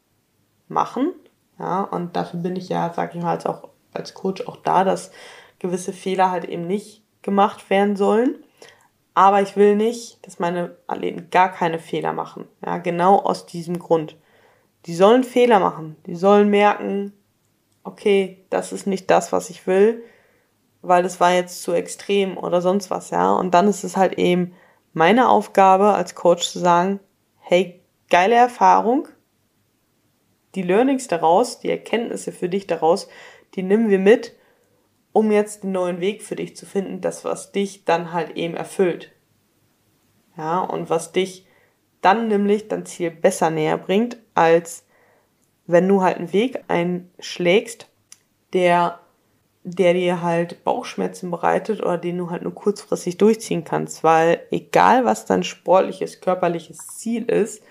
[0.68, 1.12] machen,
[1.59, 1.83] ja.
[1.83, 5.11] Und dafür bin ich ja, sag ich mal, als auch als Coach auch da, dass
[5.59, 8.37] gewisse Fehler halt eben nicht gemacht werden sollen.
[9.14, 12.49] Aber ich will nicht, dass meine Athleten gar keine Fehler machen.
[12.64, 14.16] Ja, genau aus diesem Grund.
[14.87, 15.97] Die sollen Fehler machen.
[16.07, 17.12] Die sollen merken,
[17.85, 20.03] okay, das ist nicht das, was ich will,
[20.81, 23.33] weil das war jetzt zu extrem oder sonst was, ja.
[23.33, 24.55] Und dann ist es halt eben
[24.92, 27.00] meine Aufgabe als Coach zu sagen,
[27.40, 29.09] hey, geile Erfahrung,
[30.55, 33.09] die Learnings daraus, die Erkenntnisse für dich daraus,
[33.55, 34.37] die nehmen wir mit,
[35.12, 38.55] um jetzt den neuen Weg für dich zu finden, das, was dich dann halt eben
[38.55, 39.12] erfüllt.
[40.37, 41.46] Ja, und was dich
[42.00, 44.85] dann nämlich dein Ziel besser näher bringt, als
[45.66, 47.88] wenn du halt einen Weg einschlägst,
[48.52, 49.02] der
[49.64, 55.05] der dir halt Bauchschmerzen bereitet oder den du halt nur kurzfristig durchziehen kannst, weil egal
[55.05, 57.62] was dein sportliches, körperliches Ziel ist,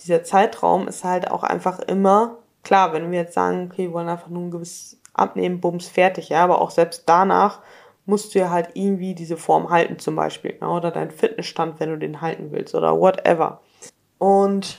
[0.00, 4.08] dieser Zeitraum ist halt auch einfach immer klar, wenn wir jetzt sagen, okay, wir wollen
[4.08, 7.60] einfach nur ein gewisses Abnehmen, Bums, fertig, ja, aber auch selbst danach
[8.06, 11.90] musst du ja halt irgendwie diese Form halten zum Beispiel, ja, oder dein Fitnessstand, wenn
[11.90, 13.60] du den halten willst oder whatever.
[14.18, 14.78] Und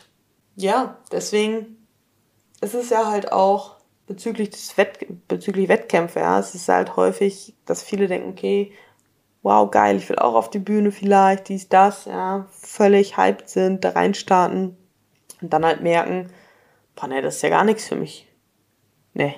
[0.55, 1.87] ja, deswegen
[2.61, 3.74] ist es ja halt auch
[4.07, 8.71] bezüglich des Wett bezüglich Wettkämpfe, ja, es ist halt häufig, dass viele denken, okay,
[9.41, 13.83] wow, geil, ich will auch auf die Bühne vielleicht, dies, das, ja, völlig hyped sind,
[13.83, 14.75] da reinstarten
[15.41, 16.31] und dann halt merken,
[16.95, 18.27] boah, ne, das ist ja gar nichts für mich.
[19.13, 19.35] Ne.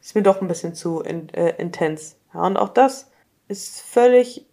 [0.00, 2.16] Ist mir doch ein bisschen zu in, äh, intens.
[2.34, 3.10] Ja, und auch das
[3.48, 4.46] ist völlig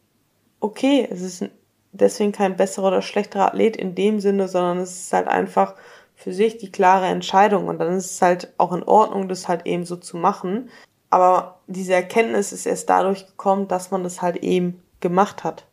[0.60, 1.08] okay.
[1.10, 1.50] Es ist
[1.92, 5.76] deswegen kein besserer oder schlechterer Athlet in dem Sinne, sondern es ist halt einfach
[6.20, 9.66] für sich die klare Entscheidung und dann ist es halt auch in Ordnung, das halt
[9.66, 10.70] eben so zu machen.
[11.10, 15.66] Aber diese Erkenntnis ist erst dadurch gekommen, dass man das halt eben gemacht hat.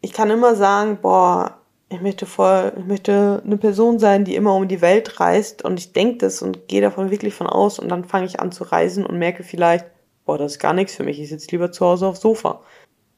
[0.00, 1.58] Ich kann immer sagen, boah,
[1.90, 5.78] ich möchte voll, ich möchte eine Person sein, die immer um die Welt reist und
[5.78, 8.64] ich denke das und gehe davon wirklich von aus und dann fange ich an zu
[8.64, 9.84] reisen und merke vielleicht,
[10.24, 12.62] boah, das ist gar nichts für mich, ich sitze lieber zu Hause aufs Sofa.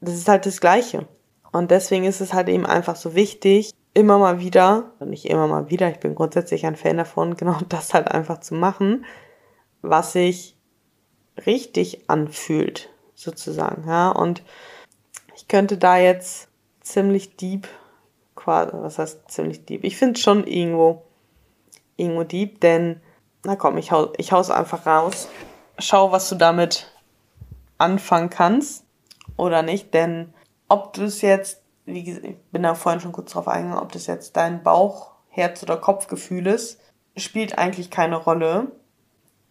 [0.00, 1.06] Das ist halt das Gleiche.
[1.52, 5.70] Und deswegen ist es halt eben einfach so wichtig, immer mal wieder, nicht immer mal
[5.70, 9.04] wieder, ich bin grundsätzlich ein Fan davon, genau das halt einfach zu machen,
[9.82, 10.56] was sich
[11.46, 14.42] richtig anfühlt, sozusagen, ja, und
[15.34, 16.48] ich könnte da jetzt
[16.80, 17.68] ziemlich deep,
[18.34, 19.82] quasi, was heißt ziemlich deep?
[19.82, 21.02] Ich finde schon irgendwo,
[21.96, 23.00] irgendwo deep, denn,
[23.44, 25.28] na komm, ich, hau, ich hau's einfach raus.
[25.78, 26.92] Schau, was du damit
[27.78, 28.84] anfangen kannst
[29.36, 30.32] oder nicht, denn
[30.68, 33.92] ob du es jetzt wie gesagt, ich bin da vorhin schon kurz drauf eingegangen, ob
[33.92, 36.80] das jetzt dein Bauch, Herz oder Kopfgefühl ist,
[37.16, 38.72] spielt eigentlich keine Rolle.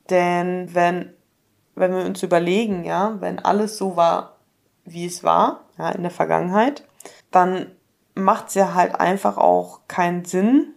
[0.09, 1.13] Denn wenn,
[1.75, 4.37] wenn wir uns überlegen, ja, wenn alles so war,
[4.83, 6.83] wie es war, ja, in der Vergangenheit,
[7.31, 7.71] dann
[8.13, 10.73] macht es ja halt einfach auch keinen Sinn,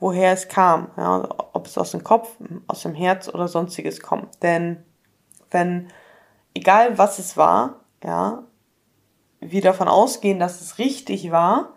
[0.00, 0.90] woher es kam.
[0.96, 2.36] Ja, ob es aus dem Kopf,
[2.66, 4.42] aus dem Herz oder sonstiges kommt.
[4.42, 4.84] Denn
[5.50, 5.88] wenn,
[6.54, 8.44] egal was es war, ja,
[9.40, 11.74] wir davon ausgehen, dass es richtig war,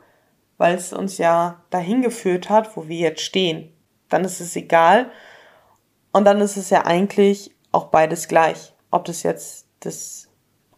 [0.58, 3.74] weil es uns ja dahin geführt hat, wo wir jetzt stehen,
[4.10, 5.10] dann ist es egal.
[6.12, 8.74] Und dann ist es ja eigentlich auch beides gleich.
[8.92, 10.30] Ob das jetzt das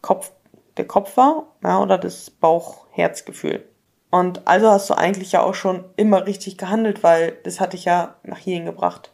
[0.02, 0.32] Kopf,
[0.78, 3.68] der Kopf war, ja, oder das Bauch-Herz-Gefühl.
[4.12, 7.86] Und also hast du eigentlich ja auch schon immer richtig gehandelt, weil das hatte ich
[7.86, 9.12] ja nach hierhin gebracht.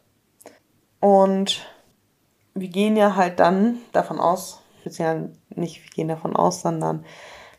[1.00, 1.66] Und
[2.54, 7.06] wir gehen ja halt dann davon aus, beziehungsweise nicht wir gehen davon aus, sondern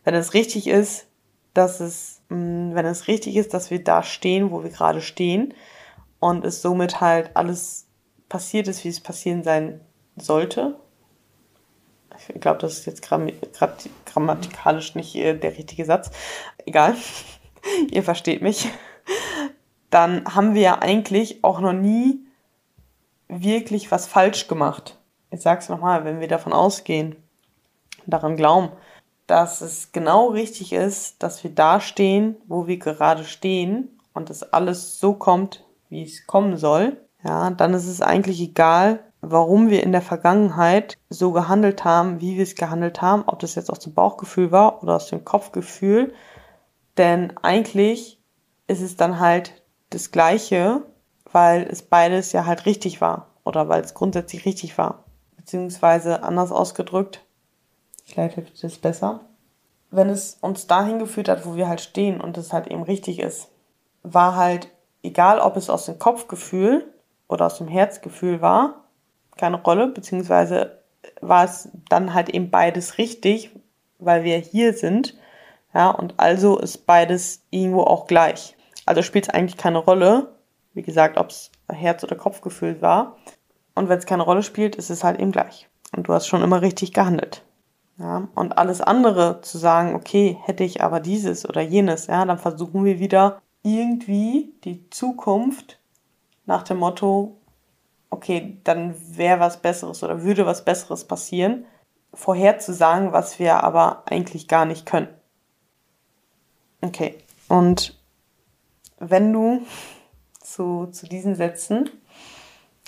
[0.04, 1.06] wenn es richtig ist,
[1.54, 5.54] dass es, mm, wenn es richtig ist, dass wir da stehen, wo wir gerade stehen
[6.20, 7.86] und es somit halt alles
[8.28, 9.80] passiert ist, wie es passieren sein
[10.16, 10.78] sollte.
[12.28, 13.30] Ich glaube, das ist jetzt gram
[14.04, 16.10] grammatikalisch nicht äh, der richtige Satz
[16.66, 16.94] egal,
[17.90, 18.68] ihr versteht mich,
[19.90, 22.20] dann haben wir ja eigentlich auch noch nie
[23.28, 24.98] wirklich was falsch gemacht.
[25.30, 27.16] Ich sag's nochmal, wenn wir davon ausgehen,
[28.06, 28.70] daran glauben,
[29.30, 34.42] dass es genau richtig ist, dass wir da stehen, wo wir gerade stehen und dass
[34.52, 39.84] alles so kommt, wie es kommen soll, ja, dann ist es eigentlich egal, warum wir
[39.84, 43.78] in der Vergangenheit so gehandelt haben, wie wir es gehandelt haben, ob das jetzt aus
[43.78, 46.12] dem Bauchgefühl war oder aus dem Kopfgefühl,
[46.96, 48.20] denn eigentlich
[48.66, 50.82] ist es dann halt das Gleiche,
[51.30, 55.04] weil es beides ja halt richtig war oder weil es grundsätzlich richtig war.
[55.36, 57.24] Beziehungsweise anders ausgedrückt,
[58.12, 59.20] vielleicht hilft das besser.
[59.90, 63.18] Wenn es uns dahin geführt hat, wo wir halt stehen und es halt eben richtig
[63.18, 63.48] ist,
[64.02, 64.68] war halt,
[65.02, 66.92] egal ob es aus dem Kopfgefühl
[67.28, 68.84] oder aus dem Herzgefühl war,
[69.36, 70.78] keine Rolle, beziehungsweise
[71.20, 73.50] war es dann halt eben beides richtig,
[73.98, 75.14] weil wir hier sind
[75.74, 78.56] ja, und also ist beides irgendwo auch gleich.
[78.86, 80.34] Also spielt es eigentlich keine Rolle,
[80.74, 83.16] wie gesagt, ob es Herz- oder Kopfgefühl war.
[83.74, 85.68] Und wenn es keine Rolle spielt, ist es halt eben gleich.
[85.96, 87.44] Und du hast schon immer richtig gehandelt.
[88.00, 92.38] Ja, und alles andere zu sagen, okay, hätte ich aber dieses oder jenes, ja, dann
[92.38, 95.78] versuchen wir wieder irgendwie die Zukunft
[96.46, 97.36] nach dem Motto,
[98.08, 101.66] okay, dann wäre was Besseres oder würde was Besseres passieren,
[102.14, 105.08] vorherzusagen, was wir aber eigentlich gar nicht können.
[106.80, 107.18] Okay.
[107.48, 108.00] Und
[108.98, 109.60] wenn du
[110.40, 111.90] zu, zu diesen Sätzen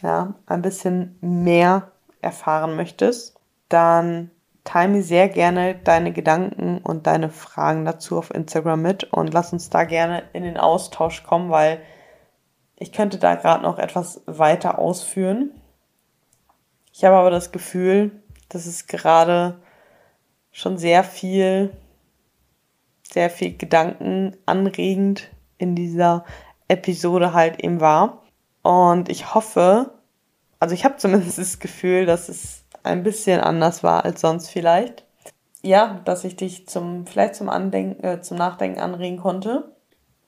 [0.02, 1.92] ja, ein bisschen mehr
[2.22, 3.38] erfahren möchtest,
[3.68, 4.30] dann
[4.64, 9.52] teile mir sehr gerne deine Gedanken und deine Fragen dazu auf Instagram mit und lass
[9.52, 11.80] uns da gerne in den Austausch kommen, weil
[12.76, 15.50] ich könnte da gerade noch etwas weiter ausführen.
[16.92, 19.60] Ich habe aber das Gefühl, dass es gerade
[20.50, 21.72] schon sehr viel
[23.12, 26.24] sehr viel Gedanken anregend in dieser
[26.68, 28.22] Episode halt eben war.
[28.62, 29.92] Und ich hoffe,
[30.58, 35.04] also ich habe zumindest das Gefühl, dass es ein bisschen anders war als sonst vielleicht.
[35.62, 39.72] Ja, dass ich dich zum, vielleicht zum Andenken, äh, zum Nachdenken anregen konnte.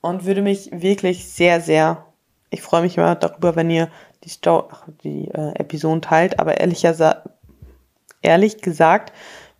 [0.01, 2.05] Und würde mich wirklich sehr, sehr,
[2.51, 3.89] ich freue mich immer darüber, wenn ihr
[4.23, 4.69] die, Sto
[5.03, 7.23] die äh, Episoden teilt, aber ehrlicher,
[8.21, 9.11] ehrlich gesagt,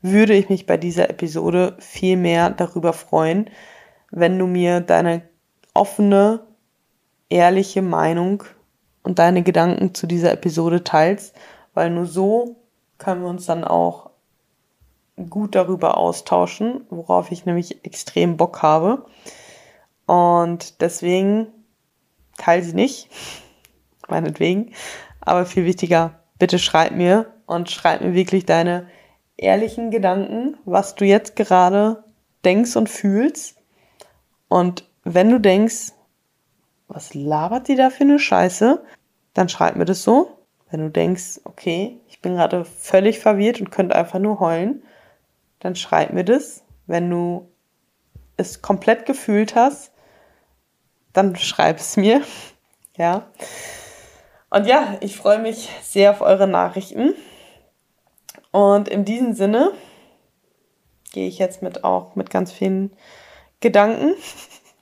[0.02, 3.50] würde ich mich bei dieser Episode viel mehr darüber freuen,
[4.12, 5.24] wenn du mir deine
[5.74, 6.42] offene,
[7.30, 8.44] ehrliche Meinung
[9.04, 11.36] und deine Gedanken zu dieser Episode teilst,
[11.74, 12.56] weil nur so
[12.98, 14.12] können wir uns dann auch
[15.30, 19.06] gut darüber austauschen, worauf ich nämlich extrem Bock habe.
[20.06, 21.48] Und deswegen
[22.38, 23.10] teile sie nicht,
[24.08, 24.74] meinetwegen.
[25.22, 28.88] Aber viel wichtiger, bitte schreib mir und schreib mir wirklich deine
[29.38, 32.04] ehrlichen Gedanken, was du jetzt gerade
[32.44, 33.58] denkst und fühlst.
[34.48, 35.94] Und wenn du denkst,
[36.88, 38.84] was labert die da für eine Scheiße,
[39.34, 40.35] dann schreib mir das so.
[40.76, 44.84] Wenn du denkst, okay, ich bin gerade völlig verwirrt und könnte einfach nur heulen,
[45.62, 46.66] dann schreib mir das.
[46.86, 47.50] Wenn du
[48.36, 49.94] es komplett gefühlt hast,
[51.14, 52.22] dann schreib es mir.
[52.98, 53.28] Ja.
[54.50, 57.14] Und ja, ich freue mich sehr auf eure Nachrichten.
[58.52, 59.72] Und in diesem Sinne
[61.14, 62.92] gehe ich jetzt mit auch mit ganz vielen
[63.62, 64.14] Gedanken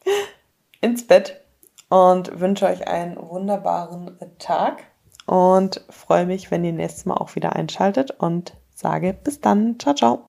[0.82, 1.42] ins Bett
[1.90, 4.84] und wünsche euch einen wunderbaren Tag
[5.26, 9.80] und freue mich, wenn ihr nächstes Mal auch wieder einschaltet und sage bis dann.
[9.80, 10.28] Ciao, ciao.